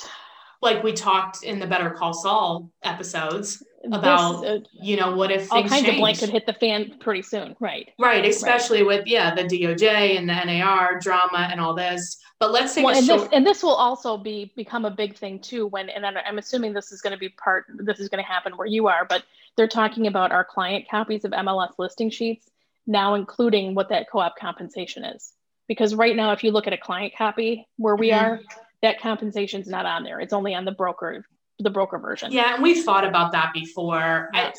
Like 0.61 0.83
we 0.83 0.93
talked 0.93 1.43
in 1.43 1.59
the 1.59 1.67
Better 1.67 1.91
Call 1.91 2.13
Saul 2.13 2.71
episodes 2.83 3.63
about, 3.91 4.41
this, 4.41 4.49
uh, 4.49 4.59
you 4.73 4.97
know, 4.97 5.15
what 5.15 5.31
if 5.31 5.51
all 5.51 5.61
kinds 5.61 5.73
change? 5.73 5.89
of 5.89 5.95
blank 5.97 6.19
could 6.19 6.29
hit 6.29 6.45
the 6.45 6.53
fan 6.53 6.95
pretty 6.99 7.21
soon, 7.21 7.55
right? 7.59 7.89
Right, 7.99 8.25
especially 8.25 8.79
right. 8.79 8.99
with 8.99 9.07
yeah 9.07 9.35
the 9.35 9.43
DOJ 9.43 10.17
and 10.17 10.27
the 10.27 10.33
NAR 10.33 10.99
drama 10.99 11.47
and 11.51 11.61
all 11.61 11.73
this. 11.73 12.17
But 12.39 12.51
let's 12.51 12.75
take 12.75 12.85
well, 12.85 12.97
and 12.97 13.05
short- 13.05 13.19
this 13.21 13.29
and 13.33 13.45
this 13.45 13.63
will 13.63 13.75
also 13.75 14.17
be 14.17 14.51
become 14.55 14.85
a 14.85 14.91
big 14.91 15.15
thing 15.15 15.39
too. 15.39 15.67
When 15.67 15.89
and 15.89 16.05
I'm 16.05 16.37
assuming 16.37 16.73
this 16.73 16.91
is 16.91 17.01
going 17.01 17.13
to 17.13 17.19
be 17.19 17.29
part. 17.29 17.65
This 17.69 17.99
is 17.99 18.09
going 18.09 18.23
to 18.23 18.29
happen 18.29 18.57
where 18.57 18.67
you 18.67 18.87
are, 18.87 19.05
but 19.05 19.23
they're 19.55 19.67
talking 19.67 20.07
about 20.07 20.31
our 20.31 20.43
client 20.43 20.85
copies 20.89 21.23
of 21.25 21.31
MLS 21.31 21.73
listing 21.77 22.09
sheets 22.09 22.49
now 22.87 23.15
including 23.15 23.75
what 23.75 23.89
that 23.89 24.09
co-op 24.09 24.37
compensation 24.39 25.03
is. 25.03 25.33
Because 25.67 25.93
right 25.93 26.15
now, 26.15 26.31
if 26.31 26.43
you 26.45 26.51
look 26.51 26.65
at 26.65 26.73
a 26.73 26.77
client 26.77 27.13
copy 27.17 27.67
where 27.75 27.95
we 27.95 28.09
mm-hmm. 28.09 28.25
are, 28.25 28.41
that 28.81 28.99
compensation 29.01 29.61
is 29.61 29.67
not 29.67 29.85
on 29.85 30.03
there. 30.03 30.19
It's 30.19 30.33
only 30.33 30.53
on 30.53 30.65
the 30.65 30.71
broker, 30.71 31.25
the 31.59 31.69
broker 31.69 31.97
version. 31.97 32.31
Yeah, 32.31 32.55
and 32.55 32.63
we've 32.63 32.83
thought 32.83 33.05
about 33.05 33.31
that 33.31 33.53
before. 33.53 34.29
Yes. 34.33 34.57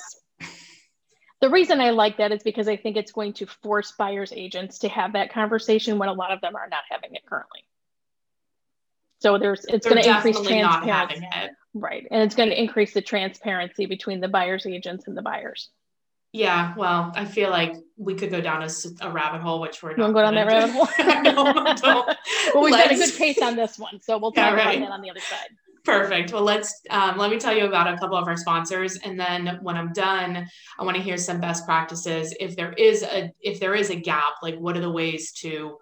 the 1.41 1.51
reason 1.51 1.81
I 1.81 1.91
like 1.91 2.19
that 2.19 2.33
is 2.33 2.43
because 2.43 2.69
I 2.69 2.77
think 2.77 2.97
it's 2.97 3.13
going 3.13 3.35
to 3.35 3.47
force 3.47 3.93
buyers 3.99 4.33
agents 4.35 4.81
to 4.81 4.89
have 4.89 5.13
that 5.13 5.33
conversation 5.33 5.99
when 5.99 6.09
a 6.09 6.15
lot 6.15 6.33
of 6.33 6.41
them 6.41 6.57
are 6.57 6.69
not 6.69 6.83
having 6.91 7.15
it 7.15 7.23
currently. 7.27 7.61
So 9.21 9.39
there's 9.39 9.65
it's 9.65 9.87
going 9.87 10.03
to 10.03 10.09
increase 10.09 10.41
transparency. 10.41 11.27
Right. 11.75 12.07
And 12.11 12.23
it's 12.23 12.35
going 12.35 12.51
to 12.51 12.61
increase 12.61 12.95
the 12.95 13.03
transparency 13.03 13.87
between 13.87 14.21
the 14.21 14.29
buyer's 14.29 14.67
agents 14.67 15.07
and 15.07 15.17
the 15.17 15.23
buyers. 15.23 15.71
Yeah, 16.33 16.75
well, 16.77 17.13
I 17.15 17.25
feel 17.25 17.51
like 17.51 17.75
we 17.97 18.15
could 18.15 18.31
go 18.31 18.41
down 18.41 18.63
a, 18.63 18.69
a 19.01 19.11
rabbit 19.11 19.41
hole, 19.41 19.61
which 19.61 19.83
we're 19.83 19.97
not. 19.97 20.13
go 20.13 20.21
down 20.21 20.35
that 20.35 20.47
rabbit 20.47 20.73
hole. 20.73 20.89
no, 21.23 22.15
well, 22.55 22.65
we've 22.65 22.73
got 22.73 22.93
a 22.93 22.95
good 22.95 23.15
case 23.15 23.41
on 23.41 23.57
this 23.57 23.79
one, 23.79 24.01
so 24.01 24.19
we'll 24.19 24.33
talk 24.33 24.51
yeah, 24.51 24.55
right. 24.55 24.77
about 24.77 24.89
that 24.89 24.93
on 24.93 25.01
the 25.01 25.11
other 25.11 25.21
side. 25.21 25.49
Perfect. 25.85 26.35
Well, 26.35 26.43
let's 26.43 26.83
um, 26.91 27.17
let 27.17 27.31
me 27.31 27.39
tell 27.39 27.57
you 27.57 27.65
about 27.65 27.93
a 27.93 27.97
couple 27.97 28.19
of 28.19 28.29
our 28.29 28.37
sponsors, 28.37 28.99
and 28.99 29.19
then 29.19 29.59
when 29.63 29.75
I'm 29.77 29.91
done, 29.95 30.47
I 30.79 30.85
want 30.85 30.99
to 30.99 31.03
hear 31.03 31.17
some 31.17 31.41
best 31.41 31.65
practices. 31.65 32.35
If 32.39 32.57
there 32.57 32.75
is 32.75 33.03
a 33.03 33.33
if 33.41 33.59
there 33.59 33.75
is 33.75 33.89
a 33.89 33.97
gap, 33.97 34.35
like 34.43 34.57
what 34.59 34.77
are 34.77 34.81
the 34.81 34.91
ways 34.91 35.33
to 35.41 35.79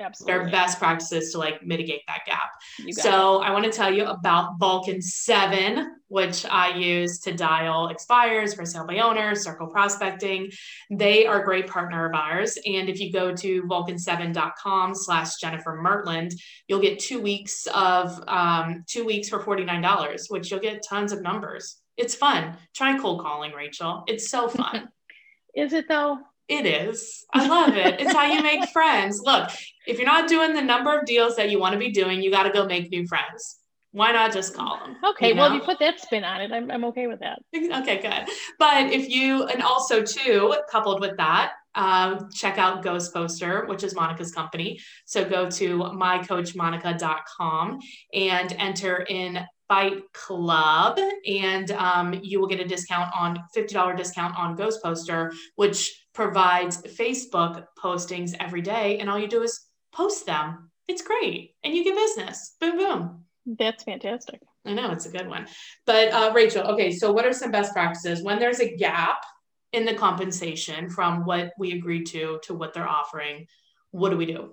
Absolutely. 0.00 0.32
There 0.32 0.46
are 0.46 0.50
best 0.50 0.78
practices 0.78 1.32
to 1.32 1.38
like 1.38 1.62
mitigate 1.64 2.02
that 2.06 2.20
gap. 2.26 2.50
So 2.92 3.42
it. 3.42 3.46
I 3.46 3.50
want 3.52 3.64
to 3.66 3.70
tell 3.70 3.92
you 3.92 4.06
about 4.06 4.58
Vulcan 4.58 5.02
7 5.02 5.99
which 6.10 6.44
I 6.44 6.76
use 6.76 7.20
to 7.20 7.32
dial 7.32 7.88
expires 7.88 8.52
for 8.52 8.66
sale 8.66 8.84
by 8.84 8.98
owner, 8.98 9.34
circle 9.36 9.68
prospecting. 9.68 10.50
They 10.90 11.24
are 11.24 11.40
a 11.40 11.44
great 11.44 11.68
partner 11.68 12.04
of 12.04 12.14
ours. 12.14 12.58
And 12.66 12.88
if 12.88 13.00
you 13.00 13.12
go 13.12 13.34
to 13.36 13.62
vulcan7.com 13.62 14.94
slash 14.96 15.36
Jennifer 15.36 15.80
Mertland, 15.80 16.34
you'll 16.66 16.80
get 16.80 16.98
two 16.98 17.20
weeks 17.20 17.68
of 17.72 18.22
um, 18.26 18.84
two 18.88 19.04
weeks 19.04 19.28
for 19.28 19.38
$49, 19.38 20.30
which 20.30 20.50
you'll 20.50 20.60
get 20.60 20.84
tons 20.86 21.12
of 21.12 21.22
numbers. 21.22 21.76
It's 21.96 22.16
fun. 22.16 22.56
Try 22.74 22.98
cold 22.98 23.20
calling, 23.20 23.52
Rachel. 23.52 24.02
It's 24.08 24.28
so 24.28 24.48
fun. 24.48 24.88
Is 25.54 25.72
it 25.72 25.86
though? 25.88 26.18
It 26.48 26.66
is. 26.66 27.24
I 27.32 27.46
love 27.46 27.76
it. 27.76 28.00
It's 28.00 28.12
how 28.12 28.26
you 28.26 28.42
make 28.42 28.68
friends. 28.72 29.20
Look, 29.20 29.50
if 29.86 29.98
you're 29.98 30.06
not 30.06 30.28
doing 30.28 30.52
the 30.54 30.62
number 30.62 30.98
of 30.98 31.06
deals 31.06 31.36
that 31.36 31.50
you 31.50 31.60
want 31.60 31.74
to 31.74 31.78
be 31.78 31.92
doing, 31.92 32.20
you 32.20 32.32
got 32.32 32.42
to 32.42 32.50
go 32.50 32.66
make 32.66 32.90
new 32.90 33.06
friends 33.06 33.59
why 33.92 34.12
not 34.12 34.32
just 34.32 34.54
call 34.54 34.78
them? 34.78 34.96
Okay, 35.04 35.28
you 35.28 35.34
know? 35.34 35.42
well, 35.42 35.52
if 35.52 35.60
you 35.60 35.66
put 35.66 35.78
that 35.80 36.00
spin 36.00 36.24
on 36.24 36.40
it, 36.40 36.52
I'm, 36.52 36.70
I'm 36.70 36.84
okay 36.86 37.06
with 37.06 37.20
that. 37.20 37.40
Okay, 37.54 38.00
good. 38.00 38.28
But 38.58 38.92
if 38.92 39.08
you, 39.08 39.44
and 39.44 39.62
also 39.62 40.02
too, 40.02 40.54
coupled 40.70 41.00
with 41.00 41.16
that, 41.16 41.52
um, 41.74 42.30
check 42.32 42.58
out 42.58 42.82
Ghost 42.82 43.12
Poster, 43.12 43.66
which 43.66 43.82
is 43.82 43.94
Monica's 43.94 44.32
company. 44.32 44.80
So 45.06 45.24
go 45.24 45.50
to 45.50 45.78
mycoachmonica.com 45.78 47.78
and 48.12 48.56
enter 48.58 49.04
in 49.08 49.40
Fight 49.68 50.02
Club, 50.12 50.98
and 51.26 51.70
um, 51.72 52.18
you 52.22 52.40
will 52.40 52.48
get 52.48 52.58
a 52.58 52.64
discount 52.64 53.12
on 53.14 53.38
$50 53.56 53.96
discount 53.96 54.36
on 54.36 54.56
Ghost 54.56 54.82
Poster, 54.82 55.32
which 55.54 56.06
provides 56.12 56.82
Facebook 56.82 57.64
postings 57.80 58.34
every 58.40 58.62
day. 58.62 58.98
And 58.98 59.08
all 59.08 59.18
you 59.18 59.28
do 59.28 59.42
is 59.42 59.60
post 59.92 60.26
them. 60.26 60.70
It's 60.88 61.02
great. 61.02 61.54
And 61.62 61.72
you 61.72 61.84
get 61.84 61.94
business. 61.94 62.56
Boom, 62.60 62.78
boom. 62.78 63.24
That's 63.46 63.84
fantastic. 63.84 64.40
I 64.64 64.74
know 64.74 64.90
it's 64.92 65.06
a 65.06 65.10
good 65.10 65.28
one. 65.28 65.46
But 65.86 66.12
uh, 66.12 66.32
Rachel, 66.34 66.66
okay, 66.72 66.92
so 66.92 67.12
what 67.12 67.24
are 67.24 67.32
some 67.32 67.50
best 67.50 67.72
practices 67.72 68.22
when 68.22 68.38
there's 68.38 68.60
a 68.60 68.76
gap 68.76 69.24
in 69.72 69.84
the 69.84 69.94
compensation 69.94 70.90
from 70.90 71.24
what 71.24 71.52
we 71.58 71.72
agreed 71.72 72.06
to 72.06 72.40
to 72.44 72.54
what 72.54 72.74
they're 72.74 72.88
offering? 72.88 73.46
What 73.92 74.10
do 74.10 74.16
we 74.16 74.26
do? 74.26 74.52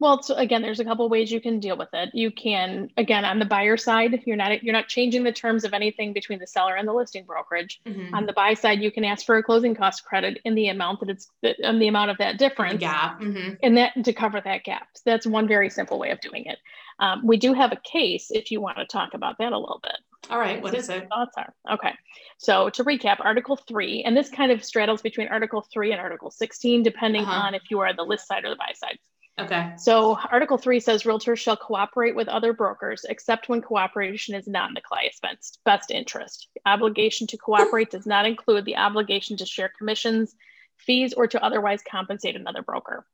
Well, 0.00 0.22
so 0.22 0.34
again, 0.36 0.62
there's 0.62 0.78
a 0.78 0.84
couple 0.84 1.08
ways 1.08 1.32
you 1.32 1.40
can 1.40 1.58
deal 1.58 1.76
with 1.76 1.88
it. 1.92 2.10
You 2.14 2.30
can, 2.30 2.88
again, 2.96 3.24
on 3.24 3.40
the 3.40 3.44
buyer 3.44 3.76
side, 3.76 4.22
you're 4.26 4.36
not 4.36 4.62
you're 4.62 4.72
not 4.72 4.86
changing 4.86 5.24
the 5.24 5.32
terms 5.32 5.64
of 5.64 5.74
anything 5.74 6.12
between 6.12 6.38
the 6.38 6.46
seller 6.46 6.76
and 6.76 6.86
the 6.86 6.92
listing 6.92 7.24
brokerage. 7.24 7.80
Mm-hmm. 7.84 8.14
On 8.14 8.24
the 8.24 8.32
buy 8.32 8.54
side, 8.54 8.80
you 8.80 8.92
can 8.92 9.04
ask 9.04 9.26
for 9.26 9.38
a 9.38 9.42
closing 9.42 9.74
cost 9.74 10.04
credit 10.04 10.40
in 10.44 10.54
the 10.54 10.68
amount 10.68 11.00
that 11.00 11.10
it's 11.10 11.28
in 11.42 11.80
the 11.80 11.88
amount 11.88 12.12
of 12.12 12.18
that 12.18 12.38
difference 12.38 12.78
gap, 12.78 13.20
mm-hmm. 13.20 13.54
and 13.62 13.76
that 13.76 13.92
to 14.04 14.12
cover 14.12 14.40
that 14.40 14.62
gap. 14.62 14.86
So 14.94 15.02
that's 15.04 15.26
one 15.26 15.48
very 15.48 15.68
simple 15.68 15.98
way 15.98 16.10
of 16.10 16.20
doing 16.20 16.44
it. 16.44 16.58
Um, 17.00 17.26
we 17.26 17.36
do 17.36 17.52
have 17.52 17.72
a 17.72 17.76
case 17.76 18.30
if 18.30 18.52
you 18.52 18.60
want 18.60 18.78
to 18.78 18.86
talk 18.86 19.14
about 19.14 19.38
that 19.38 19.52
a 19.52 19.58
little 19.58 19.80
bit. 19.82 19.96
All 20.30 20.38
right, 20.38 20.62
what 20.62 20.74
is 20.74 20.88
it? 20.90 21.08
Thoughts 21.08 21.36
are 21.36 21.74
okay. 21.74 21.92
So 22.38 22.70
to 22.70 22.84
recap, 22.84 23.16
Article 23.18 23.56
three, 23.56 24.04
and 24.04 24.16
this 24.16 24.28
kind 24.28 24.52
of 24.52 24.64
straddles 24.64 25.02
between 25.02 25.26
Article 25.26 25.66
three 25.72 25.90
and 25.90 26.00
Article 26.00 26.30
16, 26.30 26.84
depending 26.84 27.22
uh-huh. 27.22 27.46
on 27.46 27.54
if 27.54 27.62
you 27.68 27.80
are 27.80 27.92
the 27.92 28.04
list 28.04 28.28
side 28.28 28.44
or 28.44 28.50
the 28.50 28.56
buy 28.56 28.72
side. 28.76 28.98
Okay. 29.38 29.72
So 29.76 30.18
Article 30.32 30.58
3 30.58 30.80
says 30.80 31.04
realtors 31.04 31.38
shall 31.38 31.56
cooperate 31.56 32.16
with 32.16 32.28
other 32.28 32.52
brokers 32.52 33.06
except 33.08 33.48
when 33.48 33.62
cooperation 33.62 34.34
is 34.34 34.48
not 34.48 34.68
in 34.68 34.74
the 34.74 34.80
client's 34.80 35.20
best, 35.20 35.60
best 35.64 35.90
interest. 35.90 36.48
The 36.54 36.70
obligation 36.70 37.26
to 37.28 37.36
cooperate 37.36 37.90
does 37.90 38.06
not 38.06 38.26
include 38.26 38.64
the 38.64 38.76
obligation 38.76 39.36
to 39.36 39.46
share 39.46 39.70
commissions, 39.78 40.34
fees, 40.76 41.12
or 41.12 41.28
to 41.28 41.42
otherwise 41.42 41.82
compensate 41.88 42.34
another 42.34 42.62
broker. 42.62 43.06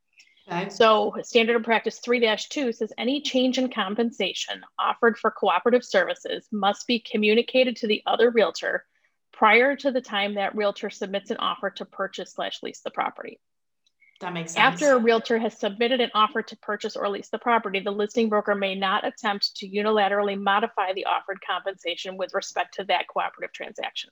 Okay. 0.51 0.71
So 0.71 1.15
standard 1.23 1.57
of 1.57 1.63
practice 1.63 2.01
3-2 2.01 2.75
says 2.75 2.93
any 2.97 3.21
change 3.21 3.59
in 3.59 3.71
compensation 3.71 4.63
offered 4.79 5.19
for 5.19 5.31
cooperative 5.31 5.85
services 5.85 6.47
must 6.51 6.87
be 6.87 7.01
communicated 7.01 7.77
to 7.77 7.87
the 7.87 8.03
other 8.07 8.31
realtor 8.31 8.85
prior 9.33 9.75
to 9.77 9.91
the 9.91 10.01
time 10.01 10.35
that 10.35 10.55
realtor 10.55 10.91
submits 10.91 11.31
an 11.31 11.39
offer 11.39 11.71
to 11.71 11.85
purchase 11.85 12.33
slash 12.33 12.63
lease 12.63 12.81
the 12.81 12.91
property. 12.91 13.41
That 14.21 14.33
makes 14.33 14.53
sense. 14.53 14.81
After 14.83 14.93
a 14.93 14.99
realtor 14.99 15.39
has 15.39 15.59
submitted 15.59 16.01
an 16.01 16.11
offer 16.15 16.43
to 16.43 16.57
purchase 16.59 16.97
or 16.97 17.09
lease 17.09 17.29
the 17.29 17.39
property, 17.39 17.81
the 17.81 17.91
listing 17.91 18.29
broker 18.29 18.55
may 18.55 18.75
not 18.75 19.07
attempt 19.07 19.57
to 19.57 19.69
unilaterally 19.69 20.41
modify 20.41 20.93
the 20.93 21.07
offered 21.07 21.39
compensation 21.47 22.17
with 22.17 22.33
respect 22.33 22.75
to 22.75 22.85
that 22.85 23.09
cooperative 23.09 23.53
transaction. 23.53 24.11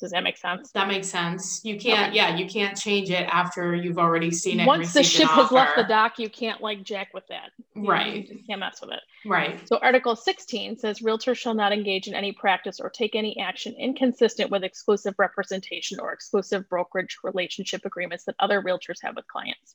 Does 0.00 0.12
that 0.12 0.22
make 0.22 0.38
sense? 0.38 0.72
That 0.72 0.88
makes 0.88 1.08
sense. 1.08 1.62
You 1.62 1.78
can't, 1.78 2.08
okay. 2.08 2.16
yeah, 2.16 2.36
you 2.36 2.46
can't 2.46 2.76
change 2.76 3.10
it 3.10 3.28
after 3.30 3.74
you've 3.74 3.98
already 3.98 4.30
seen 4.30 4.58
it. 4.58 4.66
Once 4.66 4.94
the 4.94 5.02
ship 5.02 5.28
has 5.28 5.52
left 5.52 5.76
the 5.76 5.84
dock, 5.84 6.18
you 6.18 6.30
can't 6.30 6.62
like 6.62 6.82
jack 6.82 7.12
with 7.12 7.26
that. 7.28 7.50
You 7.74 7.86
right. 7.86 8.28
Know, 8.28 8.34
you 8.34 8.44
can't 8.46 8.60
mess 8.60 8.80
with 8.80 8.92
it. 8.92 9.00
Right. 9.26 9.60
So 9.68 9.78
Article 9.82 10.16
16 10.16 10.78
says 10.78 11.00
realtors 11.00 11.36
shall 11.36 11.52
not 11.52 11.72
engage 11.72 12.08
in 12.08 12.14
any 12.14 12.32
practice 12.32 12.80
or 12.80 12.88
take 12.88 13.14
any 13.14 13.38
action 13.38 13.74
inconsistent 13.78 14.50
with 14.50 14.64
exclusive 14.64 15.14
representation 15.18 16.00
or 16.00 16.12
exclusive 16.12 16.66
brokerage 16.70 17.18
relationship 17.22 17.84
agreements 17.84 18.24
that 18.24 18.36
other 18.40 18.62
realtors 18.62 19.02
have 19.02 19.16
with 19.16 19.26
clients. 19.28 19.74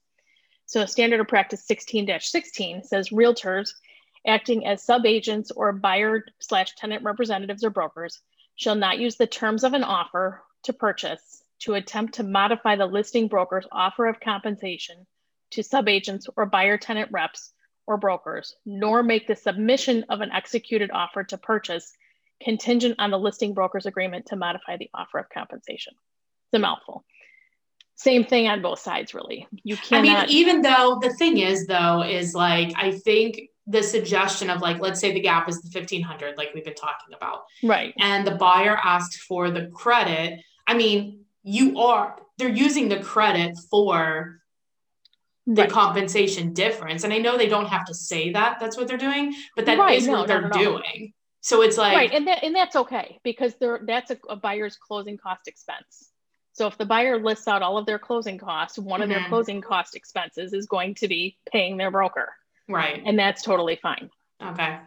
So 0.65 0.85
standard 0.87 1.19
of 1.19 1.27
practice 1.27 1.63
16-16 1.69 2.83
says 2.85 3.09
realtors 3.09 3.69
acting 4.25 4.65
as 4.65 4.81
subagents 4.81 5.51
or 5.51 5.71
buyer 5.71 6.25
slash 6.39 6.73
tenant 6.75 7.03
representatives 7.03 7.63
or 7.63 7.69
brokers 7.69 8.21
shall 8.55 8.75
not 8.75 8.99
use 8.99 9.15
the 9.15 9.27
terms 9.27 9.63
of 9.63 9.73
an 9.73 9.83
offer 9.83 10.41
to 10.63 10.73
purchase 10.73 11.43
to 11.59 11.73
attempt 11.73 12.15
to 12.15 12.23
modify 12.23 12.75
the 12.75 12.85
listing 12.85 13.27
broker's 13.27 13.65
offer 13.71 14.07
of 14.07 14.19
compensation 14.19 15.05
to 15.51 15.63
subagents 15.63 16.27
or 16.35 16.45
buyer 16.45 16.77
tenant 16.77 17.09
reps 17.11 17.53
or 17.87 17.97
brokers, 17.97 18.55
nor 18.65 19.03
make 19.03 19.27
the 19.27 19.35
submission 19.35 20.05
of 20.09 20.21
an 20.21 20.31
executed 20.31 20.89
offer 20.91 21.23
to 21.23 21.37
purchase 21.37 21.93
contingent 22.41 22.95
on 22.99 23.11
the 23.11 23.19
listing 23.19 23.53
broker's 23.53 23.85
agreement 23.85 24.25
to 24.27 24.35
modify 24.35 24.77
the 24.77 24.89
offer 24.93 25.19
of 25.19 25.29
compensation. 25.29 25.93
It's 26.47 26.57
a 26.57 26.59
mouthful. 26.59 27.05
Same 27.95 28.25
thing 28.25 28.47
on 28.47 28.61
both 28.61 28.79
sides, 28.79 29.13
really. 29.13 29.47
You 29.63 29.77
can't. 29.77 30.05
I 30.05 30.25
mean, 30.25 30.25
even 30.29 30.61
though 30.61 30.99
the 31.01 31.13
thing 31.13 31.37
is, 31.37 31.65
though, 31.65 32.03
is 32.03 32.35
like 32.35 32.73
I 32.75 32.91
think 32.91 33.49
the 33.67 33.81
suggestion 33.81 34.49
of 34.49 34.61
like 34.61 34.79
let's 34.79 34.99
say 34.99 35.11
the 35.11 35.19
gap 35.19 35.49
is 35.49 35.61
the 35.61 35.69
1500 35.77 36.37
like 36.37 36.49
we've 36.53 36.65
been 36.65 36.75
talking 36.75 37.13
about 37.15 37.43
right 37.63 37.93
and 37.99 38.25
the 38.25 38.31
buyer 38.31 38.77
asked 38.83 39.17
for 39.21 39.49
the 39.49 39.67
credit 39.67 40.39
i 40.67 40.73
mean 40.73 41.21
you 41.43 41.79
are 41.79 42.17
they're 42.37 42.49
using 42.49 42.89
the 42.89 42.99
credit 42.99 43.57
for 43.69 44.41
the 45.47 45.63
right. 45.63 45.71
compensation 45.71 46.53
difference 46.53 47.03
and 47.03 47.13
i 47.13 47.17
know 47.17 47.37
they 47.37 47.47
don't 47.47 47.67
have 47.67 47.85
to 47.85 47.93
say 47.93 48.31
that 48.31 48.57
that's 48.59 48.77
what 48.77 48.87
they're 48.87 48.97
doing 48.97 49.33
but 49.55 49.65
that 49.65 49.77
right. 49.77 49.97
is 49.97 50.07
no, 50.07 50.13
what 50.13 50.27
they're 50.27 50.49
doing 50.49 51.13
so 51.41 51.61
it's 51.61 51.77
like 51.77 51.95
right 51.95 52.13
and 52.13 52.27
that, 52.27 52.43
and 52.43 52.55
that's 52.55 52.75
okay 52.75 53.19
because 53.23 53.55
they're 53.55 53.81
that's 53.85 54.11
a, 54.11 54.17
a 54.29 54.35
buyer's 54.35 54.75
closing 54.75 55.17
cost 55.17 55.47
expense 55.47 56.11
so 56.53 56.67
if 56.67 56.77
the 56.77 56.85
buyer 56.85 57.19
lists 57.19 57.47
out 57.47 57.61
all 57.61 57.77
of 57.77 57.85
their 57.85 57.99
closing 57.99 58.37
costs 58.37 58.77
one 58.77 58.99
mm-hmm. 58.99 59.03
of 59.03 59.09
their 59.09 59.19
mm-hmm. 59.19 59.29
closing 59.29 59.61
cost 59.61 59.95
expenses 59.95 60.53
is 60.53 60.65
going 60.65 60.95
to 60.95 61.07
be 61.07 61.37
paying 61.51 61.77
their 61.77 61.91
broker 61.91 62.33
Right. 62.67 63.01
And 63.05 63.17
that's 63.17 63.41
totally 63.41 63.79
fine. 63.81 64.09
Okay. 64.43 64.79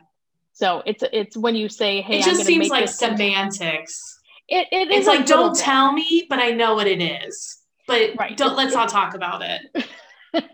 So 0.53 0.83
it's 0.87 1.05
it's 1.13 1.37
when 1.37 1.55
you 1.55 1.69
say, 1.69 2.01
"Hey," 2.01 2.19
it 2.19 2.25
just 2.25 2.45
seems 2.45 2.69
like 2.69 2.89
semantics. 2.89 4.21
It, 4.49 4.67
it 4.73 4.91
it's 4.91 5.07
like 5.07 5.25
don't 5.25 5.53
bit. 5.55 5.63
tell 5.63 5.93
me, 5.93 6.27
but 6.29 6.41
I 6.41 6.51
know 6.51 6.75
what 6.75 6.89
it 6.89 7.01
is. 7.01 7.59
But 7.87 8.11
right. 8.19 8.37
don't 8.37 8.57
let's 8.57 8.75
not 8.75 8.89
talk 8.89 9.15
about 9.15 9.43
it. 9.43 9.87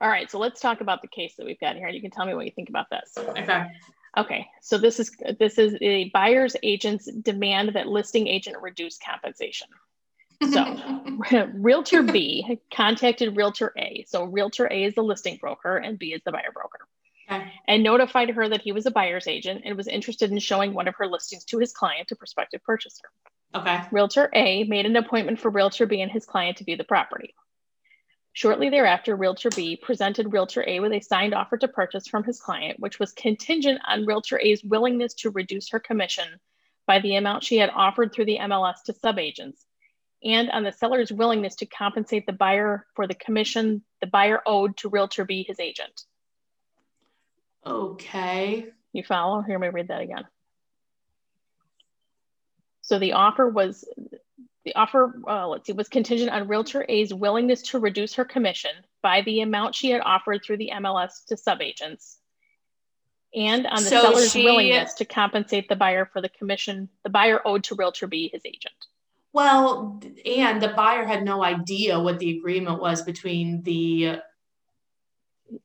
All 0.00 0.08
right, 0.08 0.30
so 0.30 0.38
let's 0.38 0.60
talk 0.60 0.80
about 0.80 1.02
the 1.02 1.08
case 1.08 1.34
that 1.36 1.44
we've 1.44 1.60
got 1.60 1.76
here, 1.76 1.86
and 1.86 1.94
you 1.94 2.00
can 2.00 2.10
tell 2.10 2.24
me 2.24 2.34
what 2.34 2.46
you 2.46 2.52
think 2.52 2.68
about 2.70 2.86
this. 2.90 3.12
Okay. 3.18 3.66
Okay, 4.16 4.46
so 4.62 4.78
this 4.78 5.00
is 5.00 5.10
this 5.38 5.58
is 5.58 5.76
a 5.80 6.10
buyer's 6.10 6.56
agent's 6.62 7.10
demand 7.12 7.70
that 7.74 7.88
listing 7.88 8.28
agent 8.28 8.56
reduce 8.62 8.96
compensation. 8.98 9.66
So, 10.42 10.76
Realtor 11.54 12.02
B 12.02 12.60
contacted 12.72 13.36
Realtor 13.36 13.72
A. 13.78 14.04
So, 14.08 14.24
Realtor 14.24 14.66
A 14.70 14.84
is 14.84 14.94
the 14.94 15.02
listing 15.02 15.38
broker 15.40 15.76
and 15.76 15.98
B 15.98 16.12
is 16.12 16.22
the 16.24 16.32
buyer 16.32 16.52
broker. 16.52 16.86
Okay. 17.30 17.52
And 17.66 17.82
notified 17.82 18.30
her 18.30 18.48
that 18.48 18.60
he 18.60 18.72
was 18.72 18.86
a 18.86 18.90
buyer's 18.90 19.26
agent 19.26 19.62
and 19.64 19.76
was 19.76 19.88
interested 19.88 20.30
in 20.30 20.38
showing 20.38 20.74
one 20.74 20.88
of 20.88 20.94
her 20.96 21.06
listings 21.06 21.44
to 21.46 21.58
his 21.58 21.72
client, 21.72 22.12
a 22.12 22.16
prospective 22.16 22.62
purchaser. 22.62 23.08
Okay. 23.54 23.80
Realtor 23.92 24.28
A 24.34 24.64
made 24.64 24.84
an 24.84 24.96
appointment 24.96 25.38
for 25.38 25.50
Realtor 25.50 25.86
B 25.86 26.02
and 26.02 26.10
his 26.10 26.26
client 26.26 26.58
to 26.58 26.64
view 26.64 26.76
the 26.76 26.84
property. 26.84 27.34
Shortly 28.32 28.68
thereafter, 28.68 29.14
Realtor 29.14 29.50
B 29.50 29.76
presented 29.76 30.32
Realtor 30.32 30.64
A 30.66 30.80
with 30.80 30.92
a 30.92 31.00
signed 31.00 31.34
offer 31.34 31.56
to 31.56 31.68
purchase 31.68 32.08
from 32.08 32.24
his 32.24 32.40
client, 32.40 32.80
which 32.80 32.98
was 32.98 33.12
contingent 33.12 33.80
on 33.86 34.06
Realtor 34.06 34.40
A's 34.40 34.64
willingness 34.64 35.14
to 35.14 35.30
reduce 35.30 35.70
her 35.70 35.78
commission 35.78 36.40
by 36.86 36.98
the 36.98 37.14
amount 37.14 37.44
she 37.44 37.58
had 37.58 37.70
offered 37.70 38.12
through 38.12 38.24
the 38.24 38.38
MLS 38.38 38.82
to 38.86 38.92
subagents 38.92 39.64
and 40.24 40.50
on 40.50 40.62
the 40.64 40.72
seller's 40.72 41.12
willingness 41.12 41.56
to 41.56 41.66
compensate 41.66 42.26
the 42.26 42.32
buyer 42.32 42.86
for 42.94 43.06
the 43.06 43.14
commission 43.14 43.82
the 44.00 44.06
buyer 44.06 44.40
owed 44.46 44.76
to 44.78 44.88
Realtor 44.88 45.24
B, 45.24 45.44
his 45.46 45.60
agent. 45.60 46.02
Okay. 47.66 48.66
You 48.92 49.02
follow? 49.02 49.42
Here, 49.42 49.58
let 49.58 49.68
me 49.68 49.74
read 49.74 49.88
that 49.88 50.02
again. 50.02 50.24
So 52.82 52.98
the 52.98 53.12
offer 53.14 53.48
was 53.48 53.84
the 54.64 54.74
offer, 54.74 55.14
uh, 55.28 55.46
let's 55.48 55.66
see, 55.66 55.72
was 55.72 55.88
contingent 55.88 56.30
on 56.30 56.48
Realtor 56.48 56.84
A's 56.88 57.12
willingness 57.12 57.62
to 57.70 57.78
reduce 57.78 58.14
her 58.14 58.24
commission 58.24 58.70
by 59.02 59.20
the 59.22 59.40
amount 59.42 59.74
she 59.74 59.90
had 59.90 60.00
offered 60.04 60.42
through 60.42 60.56
the 60.58 60.70
MLS 60.74 61.24
to 61.28 61.36
subagents 61.36 62.18
and 63.34 63.66
on 63.66 63.76
the 63.82 63.90
So 63.90 64.00
seller's 64.02 64.32
she- 64.32 64.44
willingness 64.44 64.94
to 64.94 65.04
compensate 65.04 65.68
the 65.68 65.76
buyer 65.76 66.06
for 66.06 66.20
the 66.22 66.28
commission 66.28 66.88
the 67.02 67.10
buyer 67.10 67.40
owed 67.44 67.64
to 67.64 67.74
Realtor 67.74 68.06
B, 68.06 68.30
his 68.32 68.42
agent. 68.44 68.74
Well, 69.34 70.00
and 70.24 70.62
the 70.62 70.68
buyer 70.68 71.04
had 71.04 71.24
no 71.24 71.42
idea 71.42 71.98
what 71.98 72.20
the 72.20 72.38
agreement 72.38 72.80
was 72.80 73.02
between 73.02 73.62
the 73.64 74.20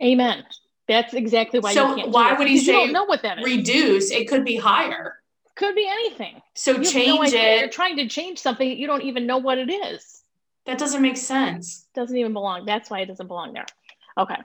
Amen. 0.04 0.44
That's 0.88 1.14
exactly 1.14 1.60
why 1.60 1.74
So 1.74 1.90
you 1.90 1.96
can't. 1.98 2.10
why 2.10 2.34
would 2.34 2.48
he 2.48 2.56
because 2.56 2.68
you 2.68 2.74
say 2.74 2.80
don't 2.86 2.92
know 2.94 3.06
what 3.06 3.22
that 3.22 3.38
is? 3.38 3.46
reduce. 3.46 4.10
It 4.12 4.28
could 4.28 4.44
be 4.44 4.56
higher. 4.56 5.20
Could 5.56 5.76
be 5.76 5.88
anything. 5.88 6.42
So 6.56 6.72
You 6.72 6.78
have 6.78 6.86
no 6.86 6.92
change 6.92 7.28
idea. 7.28 7.60
You're 7.60 7.70
trying 7.70 7.98
to 7.98 8.08
change 8.08 8.40
something 8.40 8.68
that 8.68 8.78
you 8.78 8.88
don't 8.88 9.04
even 9.04 9.28
know 9.28 9.38
what 9.38 9.60
it 9.60 9.70
is. 9.72 10.24
That 10.66 10.80
doesn't 10.80 11.02
make 11.04 11.18
sense. 11.18 11.88
Doesn't 11.94 12.18
even 12.18 12.34
belong. 12.34 12.66
That's 12.66 12.90
why 12.90 13.02
it 13.02 13.06
doesn't 13.06 13.28
belong 13.28 13.54
there. 13.54 13.66
Okay. 14.18 14.38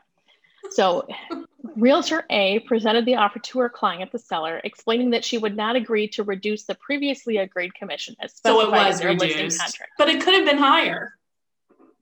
So, 0.71 1.07
Realtor 1.76 2.25
A 2.30 2.61
presented 2.61 3.06
the 3.06 3.16
offer 3.16 3.38
to 3.38 3.59
her 3.61 3.68
client, 3.68 4.12
the 4.12 4.18
seller, 4.18 4.61
explaining 4.62 5.11
that 5.11 5.25
she 5.25 5.38
would 5.38 5.56
not 5.56 5.76
agree 5.76 6.09
to 6.09 6.23
reduce 6.23 6.64
the 6.64 6.75
previously 6.75 7.38
agreed 7.38 7.75
commission 7.75 8.16
as 8.21 8.35
So 8.44 8.61
it 8.61 8.71
was 8.71 9.00
in 9.00 9.06
their 9.06 9.14
listing 9.14 9.38
reduced. 9.38 9.61
contract. 9.61 9.92
But 9.97 10.09
it 10.11 10.21
could 10.23 10.35
have 10.35 10.44
been 10.44 10.59
higher. 10.59 11.14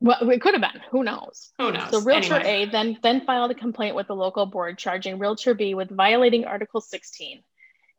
Well, 0.01 0.31
it 0.31 0.41
could 0.43 0.55
have 0.55 0.73
been. 0.73 0.83
Who 0.91 1.05
knows? 1.05 1.53
Who 1.59 1.71
knows? 1.71 1.91
So 1.91 2.01
Realtor 2.01 2.35
Anyway. 2.35 2.65
A 2.65 2.71
then 2.71 2.99
then 3.03 3.25
filed 3.25 3.53
a 3.53 3.55
complaint 3.55 3.95
with 3.95 4.09
the 4.09 4.17
local 4.17 4.47
board 4.47 4.77
charging 4.79 5.19
Realtor 5.19 5.55
B 5.55 5.75
with 5.75 5.91
violating 5.91 6.45
Article 6.45 6.81
16 6.81 7.43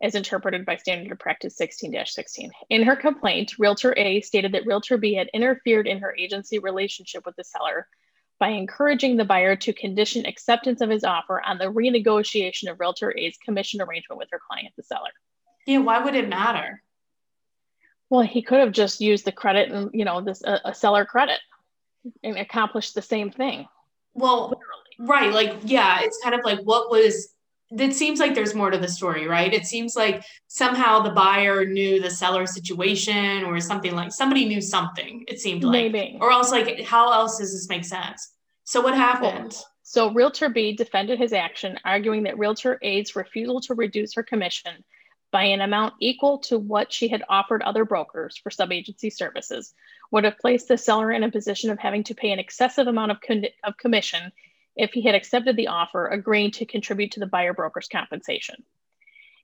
as 0.01 0.15
interpreted 0.15 0.65
by 0.65 0.75
Standard 0.75 1.13
of 1.13 1.20
Practice 1.20 1.58
16-16. 1.58 2.50
In 2.70 2.84
her 2.84 2.98
complaint, 2.98 3.53
Realtor 3.58 3.98
A 3.98 4.20
stated 4.20 4.51
that 4.51 4.65
Realtor 4.65 4.98
B 4.98 5.13
had 5.13 5.29
interfered 5.34 5.88
in 5.88 6.00
her 6.00 6.13
agency 6.20 6.60
relationship 6.60 7.25
with 7.25 7.38
the 7.38 7.43
seller 7.46 7.88
by 8.43 8.50
encouraging 8.50 9.15
the 9.15 9.23
buyer 9.23 9.55
to 9.55 9.71
condition 9.71 10.25
acceptance 10.25 10.81
of 10.81 10.89
his 10.89 11.05
offer 11.05 11.41
on 11.45 11.57
the 11.57 11.63
renegotiation 11.63 12.69
of 12.69 12.77
Realtor 12.77 13.17
A's 13.17 13.38
commission 13.38 13.81
arrangement 13.81 14.19
with 14.19 14.27
her 14.33 14.41
client, 14.45 14.73
the 14.75 14.83
seller. 14.83 15.12
Yeah, 15.65 15.77
why 15.77 16.00
would 16.03 16.13
it 16.13 16.27
matter? 16.27 16.83
Well, 18.09 18.23
he 18.23 18.41
could 18.41 18.59
have 18.59 18.73
just 18.73 19.00
used 19.00 19.23
the 19.23 19.31
credit 19.31 19.71
and, 19.71 19.91
you 19.93 20.03
know, 20.03 20.19
this 20.19 20.43
a, 20.43 20.59
a 20.65 20.73
seller 20.73 21.05
credit 21.05 21.39
and 22.21 22.35
accomplished 22.35 22.95
the 22.95 23.01
same 23.01 23.31
thing. 23.31 23.65
Well, 24.13 24.50
Literally. 24.50 25.09
right. 25.09 25.33
Like, 25.33 25.62
yeah, 25.63 26.00
it's 26.01 26.19
kind 26.21 26.35
of 26.35 26.41
like 26.43 26.59
what 26.63 26.91
was 26.91 27.29
it 27.71 27.95
seems 27.95 28.19
like 28.19 28.35
there's 28.35 28.53
more 28.53 28.71
to 28.71 28.77
the 28.77 28.89
story, 28.89 29.25
right? 29.25 29.53
It 29.53 29.65
seems 29.65 29.95
like 29.95 30.21
somehow 30.47 31.00
the 31.00 31.12
buyer 31.12 31.65
knew 31.65 32.01
the 32.01 32.12
seller 32.12 32.45
situation 32.45 33.45
or 33.45 33.62
something 33.62 33.95
like 33.95 34.12
somebody 34.12 34.45
knew 34.45 34.59
something, 34.59 35.23
it 35.29 35.39
seemed 35.39 35.63
like. 35.63 35.93
Maybe. 35.93 36.17
Or 36.19 36.29
else, 36.29 36.51
like, 36.51 36.81
how 36.81 37.13
else 37.13 37.38
does 37.39 37.53
this 37.53 37.69
make 37.69 37.85
sense? 37.85 38.32
So, 38.63 38.82
what 38.82 38.96
happened? 38.96 39.55
So 39.86 40.12
Realtor 40.12 40.50
B 40.50 40.74
defended 40.74 41.20
his 41.20 41.34
action, 41.34 41.77
arguing 41.84 42.24
that 42.24 42.39
Realtor 42.39 42.79
A's 42.82 43.15
refusal 43.15 43.60
to 43.62 43.75
reduce 43.75 44.13
her 44.13 44.24
commission 44.24 44.84
by 45.29 45.43
an 45.43 45.62
amount 45.62 45.96
equal 46.00 46.38
to 46.38 46.58
what 46.58 46.93
she 46.93 47.10
had 47.10 47.24
offered 47.27 47.62
other 47.62 47.84
brokers 47.84 48.38
for 48.38 48.50
subagency 48.50 49.12
services 49.12 49.74
would 50.12 50.24
have 50.24 50.39
placed 50.39 50.70
the 50.70 50.77
seller 50.77 51.12
in 51.12 51.24
a 51.24 51.32
position 51.32 51.70
of 51.70 51.79
having 51.79 52.03
to 52.05 52.15
pay 52.15 52.32
an 52.32 52.39
excessive 52.39 52.88
amount 52.88 53.12
of, 53.12 53.20
con- 53.20 53.46
of 53.63 53.75
commission 53.77 54.32
if 54.75 54.91
he 54.93 55.01
had 55.01 55.15
accepted 55.15 55.58
the 55.58 55.67
offer, 55.67 56.08
agreeing 56.08 56.51
to 56.51 56.65
contribute 56.65 57.12
to 57.12 57.20
the 57.20 57.27
buyer 57.27 57.53
broker's 57.53 57.89
compensation. 57.89 58.63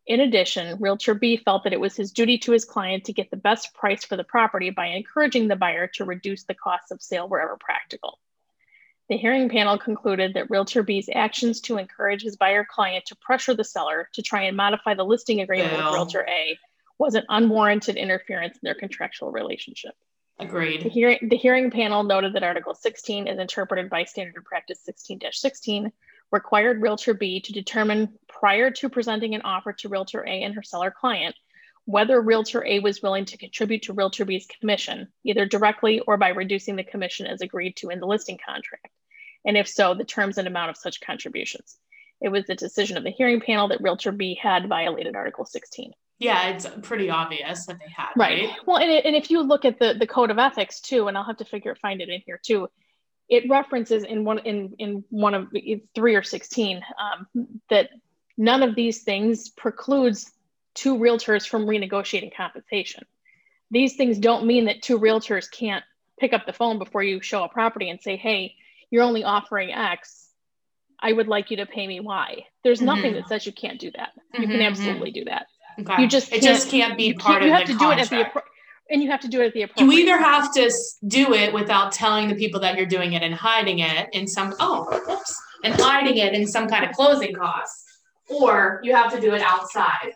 In 0.07 0.21
addition, 0.21 0.79
Realtor 0.79 1.15
B 1.15 1.37
felt 1.37 1.65
that 1.65 1.73
it 1.73 1.79
was 1.79 1.95
his 1.95 2.11
duty 2.11 2.37
to 2.39 2.53
his 2.53 2.65
client 2.65 3.05
to 3.05 3.13
get 3.13 3.29
the 3.29 3.37
best 3.37 3.73
price 3.73 4.05
for 4.05 4.15
the 4.15 4.23
property 4.23 4.69
by 4.69 4.87
encouraging 4.87 5.47
the 5.47 5.55
buyer 5.55 5.87
to 5.95 6.05
reduce 6.05 6.45
the 6.45 6.55
cost 6.55 6.91
of 6.91 7.01
sale 7.01 7.27
wherever 7.27 7.57
practical. 7.59 8.19
The 9.09 9.17
hearing 9.17 9.49
panel 9.49 9.75
concluded 9.75 10.35
that 10.35 10.51
Realtor 10.51 10.83
B's 10.83 11.09
actions 11.11 11.61
to 11.61 11.79
encourage 11.79 12.21
his 12.21 12.37
buyer 12.37 12.63
client 12.63 13.05
to 13.07 13.15
pressure 13.15 13.55
the 13.55 13.63
seller 13.63 14.07
to 14.13 14.21
try 14.21 14.43
and 14.43 14.55
modify 14.55 14.93
the 14.93 15.03
listing 15.03 15.41
agreement 15.41 15.71
Bill. 15.71 15.85
with 15.85 15.93
Realtor 15.93 16.27
A 16.29 16.59
was 16.99 17.15
an 17.15 17.23
unwarranted 17.27 17.95
interference 17.95 18.53
in 18.53 18.61
their 18.63 18.75
contractual 18.75 19.31
relationship. 19.31 19.95
The 20.37 20.45
Agreed. 20.45 20.83
the 21.27 21.37
hearing 21.37 21.71
panel 21.71 22.03
noted 22.03 22.33
that 22.33 22.43
Article 22.43 22.75
16, 22.75 23.27
as 23.27 23.39
interpreted 23.39 23.89
by 23.89 24.03
Standard 24.03 24.37
of 24.37 24.45
Practice 24.45 24.79
16 24.85 25.21
16, 25.31 25.91
required 26.31 26.79
Realtor 26.79 27.15
B 27.15 27.41
to 27.41 27.51
determine 27.51 28.13
prior 28.27 28.69
to 28.69 28.89
presenting 28.89 29.33
an 29.33 29.41
offer 29.41 29.73
to 29.73 29.89
Realtor 29.89 30.23
A 30.23 30.43
and 30.43 30.53
her 30.53 30.63
seller 30.63 30.91
client 30.91 31.35
whether 31.89 32.21
Realtor 32.21 32.63
A 32.67 32.79
was 32.81 33.01
willing 33.01 33.25
to 33.25 33.37
contribute 33.37 33.81
to 33.83 33.93
Realtor 33.93 34.23
B's 34.23 34.45
commission, 34.59 35.07
either 35.23 35.47
directly 35.47 35.99
or 36.01 36.17
by 36.17 36.29
reducing 36.29 36.75
the 36.75 36.83
commission 36.83 37.25
as 37.25 37.41
agreed 37.41 37.75
to 37.77 37.89
in 37.89 37.99
the 37.99 38.05
listing 38.05 38.37
contract, 38.45 38.89
and 39.45 39.57
if 39.57 39.67
so, 39.67 39.93
the 39.93 40.03
terms 40.03 40.37
and 40.37 40.47
amount 40.47 40.69
of 40.69 40.77
such 40.77 41.01
contributions. 41.01 41.77
It 42.21 42.29
was 42.29 42.45
the 42.45 42.55
decision 42.55 42.97
of 42.97 43.03
the 43.03 43.11
hearing 43.11 43.39
panel 43.39 43.69
that 43.69 43.81
Realtor 43.81 44.11
B 44.11 44.37
had 44.41 44.67
violated 44.67 45.15
Article 45.15 45.45
16. 45.45 45.93
Yeah, 46.19 46.49
it's 46.49 46.67
pretty 46.81 47.09
obvious 47.09 47.65
that 47.65 47.79
they 47.79 47.91
had, 47.95 48.09
right? 48.17 48.43
Right. 48.43 48.49
Well, 48.65 48.77
and, 48.77 48.91
it, 48.91 49.05
and 49.05 49.15
if 49.15 49.31
you 49.31 49.41
look 49.41 49.63
at 49.63 49.79
the, 49.79 49.95
the 49.97 50.05
code 50.05 50.31
of 50.31 50.37
ethics 50.37 50.81
too, 50.81 51.07
and 51.07 51.17
I'll 51.17 51.23
have 51.23 51.37
to 51.37 51.45
figure 51.45 51.75
find 51.75 52.01
it 52.01 52.09
in 52.09 52.21
here 52.25 52.39
too, 52.43 52.69
it 53.29 53.49
references 53.49 54.03
in 54.03 54.25
one 54.25 54.39
in 54.39 54.75
in 54.79 55.03
one 55.09 55.33
of 55.33 55.49
the 55.51 55.81
three 55.95 56.15
or 56.15 56.23
sixteen 56.23 56.83
um, 56.99 57.47
that 57.69 57.89
none 58.37 58.63
of 58.63 58.75
these 58.75 59.03
things 59.03 59.49
precludes 59.49 60.29
two 60.73 60.97
realtors 60.97 61.47
from 61.47 61.65
renegotiating 61.65 62.35
compensation. 62.35 63.05
These 63.71 63.95
things 63.95 64.17
don't 64.17 64.45
mean 64.45 64.65
that 64.65 64.81
two 64.81 64.99
realtors 64.99 65.49
can't 65.49 65.85
pick 66.19 66.33
up 66.33 66.45
the 66.45 66.53
phone 66.53 66.79
before 66.79 67.03
you 67.03 67.21
show 67.21 67.43
a 67.43 67.49
property 67.49 67.89
and 67.89 68.01
say, 68.01 68.17
"Hey, 68.17 68.55
you're 68.91 69.03
only 69.03 69.23
offering 69.23 69.71
X. 69.71 70.27
I 70.99 71.13
would 71.13 71.27
like 71.27 71.49
you 71.51 71.57
to 71.57 71.65
pay 71.65 71.87
me 71.87 71.99
Y." 71.99 72.45
There's 72.63 72.81
nothing 72.81 73.13
Mhm. 73.13 73.15
that 73.15 73.27
says 73.29 73.45
you 73.45 73.53
can't 73.53 73.79
do 73.79 73.91
that. 73.91 74.11
You 74.33 74.41
Mhm, 74.41 74.51
can 74.51 74.59
mhm. 74.59 74.67
absolutely 74.67 75.11
do 75.11 75.25
that. 75.25 75.47
Okay. 75.79 76.01
You 76.01 76.07
just 76.07 76.33
it 76.33 76.41
just 76.41 76.69
can't 76.69 76.97
be 76.97 77.05
you 77.05 77.15
part 77.15 77.41
can't- 77.41 77.45
you 77.45 77.51
have 77.53 77.67
the 77.67 77.73
to 77.73 77.79
do 77.79 77.91
it 77.91 77.99
at 77.99 78.09
the 78.09 78.43
and 78.91 79.03
you 79.03 79.11
have 79.11 79.19
to 79.21 79.27
do 79.27 79.39
it 79.41 79.47
at 79.47 79.53
the 79.53 79.83
you 79.83 79.91
either 79.91 80.17
have 80.17 80.51
to 80.53 80.71
do 81.07 81.33
it 81.33 81.53
without 81.53 81.91
telling 81.91 82.27
the 82.27 82.35
people 82.35 82.59
that 82.59 82.75
you're 82.75 82.87
doing 82.87 83.13
it 83.13 83.21
and 83.21 83.33
hiding 83.35 83.79
it 83.79 84.09
in 84.13 84.27
some 84.27 84.53
oh 84.59 84.83
whoops, 85.07 85.39
and 85.63 85.73
hiding 85.79 86.17
it 86.17 86.33
in 86.33 86.47
some 86.47 86.67
kind 86.67 86.83
of 86.83 86.91
closing 86.91 87.33
costs 87.33 87.85
or 88.29 88.81
you 88.83 88.93
have 88.93 89.13
to 89.13 89.21
do 89.21 89.33
it 89.33 89.41
outside 89.41 90.13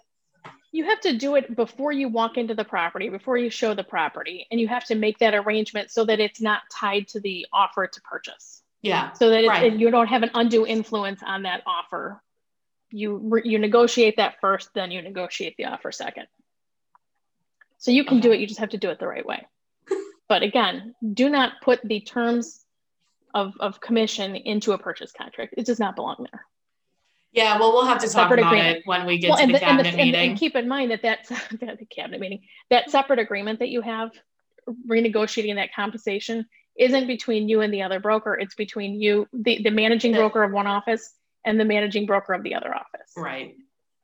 you 0.72 0.86
have 0.86 1.00
to 1.02 1.16
do 1.16 1.36
it 1.36 1.56
before 1.56 1.92
you 1.92 2.10
walk 2.10 2.36
into 2.38 2.56
the 2.56 2.66
property 2.66 3.08
before 3.10 3.38
you 3.38 3.50
show 3.52 3.74
the 3.76 3.84
property 3.84 4.48
and 4.50 4.60
you 4.60 4.68
have 4.68 4.84
to 4.86 4.96
make 4.96 5.20
that 5.20 5.36
arrangement 5.36 5.92
so 5.92 6.04
that 6.04 6.20
it's 6.20 6.42
not 6.42 6.62
tied 6.72 7.08
to 7.08 7.20
the 7.20 7.46
offer 7.54 7.86
to 7.88 8.02
purchase 8.02 8.63
yeah. 8.84 9.14
So 9.14 9.30
that 9.30 9.40
it's, 9.40 9.50
Right. 9.50 9.72
and 9.72 9.82
you 9.82 9.90
don't 9.90 10.08
have 10.08 10.22
an 10.24 10.32
undue 10.36 10.68
influence 10.68 11.24
on 11.26 11.44
that 11.44 11.64
offer. 11.66 12.22
You 12.92 13.42
you 13.44 13.58
negotiate 13.58 14.18
that 14.18 14.36
first 14.42 14.70
then 14.76 14.92
you 14.92 15.02
negotiate 15.02 15.56
the 15.58 15.66
offer 15.66 15.92
second. 15.92 16.28
So 17.80 17.90
you 17.92 18.04
can 18.06 18.20
do 18.20 18.32
it 18.32 18.40
you 18.40 18.46
just 18.46 18.60
have 18.60 18.70
to 18.70 18.78
do 18.78 18.90
it 18.90 19.00
the 19.00 19.08
right 19.08 19.26
way. 19.26 19.48
But 20.30 20.44
again 20.44 20.94
do 21.14 21.30
not 21.30 21.54
put 21.64 21.80
the 21.84 22.02
terms 22.02 22.64
of, 23.34 23.56
of 23.60 23.82
commission 23.82 24.36
into 24.36 24.74
a 24.74 24.78
purchase 24.78 25.12
contract. 25.12 25.56
It 25.58 25.66
does 25.66 25.80
not 25.80 25.96
belong 25.96 26.28
there. 26.32 26.46
Yeah 27.32 27.58
well 27.60 27.72
we'll 27.74 27.86
have 27.86 28.00
to 28.00 28.08
talk 28.08 28.24
Separate 28.30 28.40
about 28.42 28.54
agreement. 28.54 28.78
it 28.78 28.84
when 28.86 29.06
we 29.08 29.18
get 29.18 29.30
well, 29.30 29.38
to 29.40 29.48
the 29.48 29.54
the, 29.54 29.64
and, 29.66 29.80
the, 29.80 29.84
cabinet 29.84 29.88
and, 29.88 29.98
meeting. 29.98 30.30
and 30.32 30.40
keep 30.40 30.56
in 30.56 30.68
mind 30.68 30.92
that 30.92 31.02
that's 31.02 31.30
the 31.52 31.88
cabinet 31.90 32.20
meeting, 32.20 32.42
that 32.70 32.92
separate 32.92 33.20
agreement 33.20 33.60
that 33.60 33.70
you 33.70 33.82
have 33.82 34.12
renegotiating 34.88 35.56
that 35.56 35.74
compensation 35.74 36.46
isn't 36.78 37.08
between 37.08 37.48
you 37.50 37.62
and 37.62 37.74
the 37.74 37.84
other 37.84 38.00
broker. 38.00 38.34
It's 38.36 38.56
between 38.56 39.00
you, 39.00 39.28
the, 39.34 39.62
the 39.64 39.72
managing 39.72 40.14
broker 40.14 40.44
of 40.44 40.52
one 40.52 40.68
office 40.68 41.14
and 41.46 41.60
the 41.60 41.66
managing 41.66 42.06
broker 42.06 42.34
of 42.34 42.44
the 42.44 42.56
other 42.56 42.74
office. 42.74 43.12
right 43.16 43.56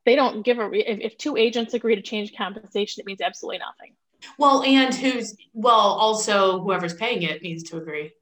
They 0.06 0.14
don't 0.16 0.42
give 0.42 0.58
a, 0.58 0.70
if, 0.72 1.00
if 1.00 1.18
two 1.18 1.36
agents 1.36 1.74
agree 1.74 1.96
to 1.96 2.02
change 2.02 2.34
compensation, 2.36 3.00
it 3.00 3.06
means 3.06 3.20
absolutely 3.20 3.58
nothing. 3.58 3.94
well 4.38 4.62
and 4.62 4.94
who's 4.94 5.36
well 5.52 5.70
also 6.04 6.60
whoever's 6.60 6.94
paying 6.94 7.22
it 7.22 7.42
needs 7.42 7.62
to 7.70 7.76
agree 7.78 8.12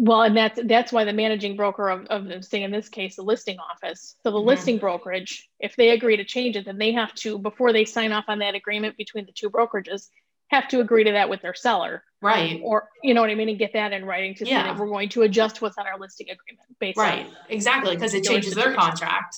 Well, 0.00 0.22
and 0.22 0.36
that's, 0.36 0.60
that's 0.64 0.92
why 0.92 1.04
the 1.04 1.12
managing 1.12 1.56
broker 1.56 1.88
of, 1.88 2.06
of 2.06 2.44
say 2.44 2.62
in 2.62 2.70
this 2.70 2.88
case, 2.88 3.16
the 3.16 3.22
listing 3.22 3.58
office. 3.58 4.14
So 4.22 4.30
the 4.30 4.38
Mhm. 4.38 4.46
listing 4.46 4.78
brokerage, 4.78 5.48
if 5.58 5.74
they 5.74 5.90
agree 5.90 6.16
to 6.16 6.24
change 6.24 6.54
it, 6.56 6.66
then 6.66 6.78
they 6.78 6.92
have 6.92 7.12
to, 7.14 7.36
before 7.38 7.72
they 7.72 7.84
sign 7.84 8.12
off 8.12 8.26
on 8.28 8.38
that 8.38 8.54
agreement 8.54 8.96
between 8.96 9.26
the 9.26 9.32
two 9.32 9.50
brokerages, 9.50 10.08
have 10.50 10.68
to 10.68 10.80
agree 10.80 11.04
to 11.04 11.12
that 11.12 11.28
with 11.28 11.42
their 11.42 11.54
seller. 11.54 12.02
Um, 12.20 12.28
right 12.28 12.60
or 12.64 12.88
you 13.04 13.14
know 13.14 13.20
what 13.20 13.30
I 13.30 13.36
mean, 13.36 13.48
and 13.48 13.58
get 13.58 13.74
that 13.74 13.92
in 13.92 14.04
writing 14.04 14.34
to 14.36 14.44
say 14.44 14.50
Yeah. 14.50 14.64
that 14.64 14.76
we're 14.76 14.88
going 14.88 15.08
to 15.10 15.22
adjust 15.22 15.62
what's 15.62 15.78
on 15.78 15.86
our 15.86 15.98
listing 16.00 16.26
agreement 16.30 16.66
based 16.80 16.98
right 16.98 17.28
exactly 17.48 17.94
because 17.94 18.12
it 18.12 18.24
changes 18.24 18.54
their 18.56 18.74
contract 18.74 19.36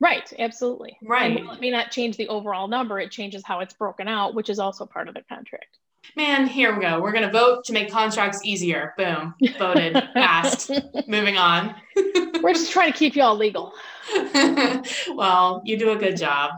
right, 0.00 0.32
absolutely. 0.38 0.96
Right. 1.02 1.36
And 1.38 1.50
it 1.50 1.60
may 1.60 1.70
not 1.70 1.90
change 1.90 2.16
the 2.16 2.28
overall 2.28 2.66
number, 2.68 2.98
it 3.00 3.10
changes 3.10 3.42
how 3.44 3.60
it's 3.60 3.74
broken 3.74 4.06
out, 4.08 4.34
which 4.34 4.48
is 4.48 4.58
also 4.58 4.86
part 4.86 5.08
of 5.08 5.14
the 5.14 5.22
contract. 5.28 5.76
man 6.16 6.46
here 6.46 6.74
we 6.74 6.80
go 6.80 6.98
we're 7.02 7.12
going 7.12 7.26
to 7.26 7.30
vote 7.32 7.64
to 7.64 7.74
make 7.74 7.90
contracts 7.92 8.40
easier 8.42 8.94
boom 8.96 9.34
voted 9.58 9.92
passed 10.14 10.70
moving 11.06 11.36
on 11.36 11.74
We're 12.42 12.54
just 12.54 12.70
trying 12.72 12.92
to 12.92 12.98
keep 12.98 13.16
you 13.16 13.22
all 13.22 13.36
legal. 13.36 13.72
well, 15.14 15.60
you 15.64 15.76
do 15.76 15.90
a 15.90 15.96
good 15.96 16.16
job. 16.16 16.52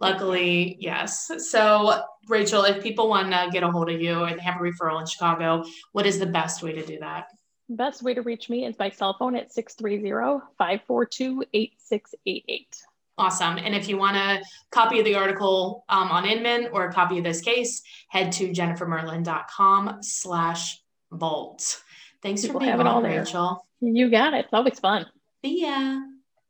Luckily, 0.00 0.76
yes. 0.80 1.30
So, 1.38 2.02
Rachel, 2.26 2.64
if 2.64 2.82
people 2.82 3.08
want 3.08 3.30
to 3.32 3.48
get 3.52 3.62
a 3.62 3.70
hold 3.70 3.90
of 3.90 4.00
you 4.00 4.24
and 4.24 4.38
they 4.38 4.42
have 4.42 4.60
a 4.60 4.64
referral 4.64 5.00
in 5.00 5.06
Chicago, 5.06 5.64
what 5.92 6.06
is 6.06 6.18
the 6.18 6.26
best 6.26 6.62
way 6.62 6.72
to 6.72 6.84
do 6.84 6.98
that? 7.00 7.26
Best 7.68 8.02
way 8.02 8.14
to 8.14 8.22
reach 8.22 8.48
me 8.48 8.64
is 8.64 8.76
by 8.76 8.90
cell 8.90 9.14
phone 9.18 9.36
at 9.36 9.52
630 9.52 10.40
542 10.58 11.44
8688. 11.52 12.76
Awesome. 13.18 13.58
And 13.58 13.74
if 13.74 13.88
you 13.88 13.98
want 13.98 14.16
a 14.16 14.42
copy 14.70 14.98
of 14.98 15.04
the 15.04 15.14
article 15.14 15.84
um, 15.90 16.08
on 16.08 16.24
Inman 16.24 16.70
or 16.72 16.88
a 16.88 16.92
copy 16.92 17.18
of 17.18 17.24
this 17.24 17.42
case, 17.42 17.82
head 18.08 18.32
to 18.32 18.48
jennifermerlin.com 18.48 19.98
slash 20.02 20.80
vault. 21.12 21.82
Thanks 22.22 22.40
People 22.40 22.60
for 22.60 22.66
being 22.66 22.80
on, 22.80 23.02
Rachel. 23.02 23.66
You 23.80 24.10
got 24.10 24.32
it. 24.32 24.46
It's 24.46 24.54
always 24.54 24.80
fun. 24.80 25.06
See 25.44 25.62
ya. 25.62 26.00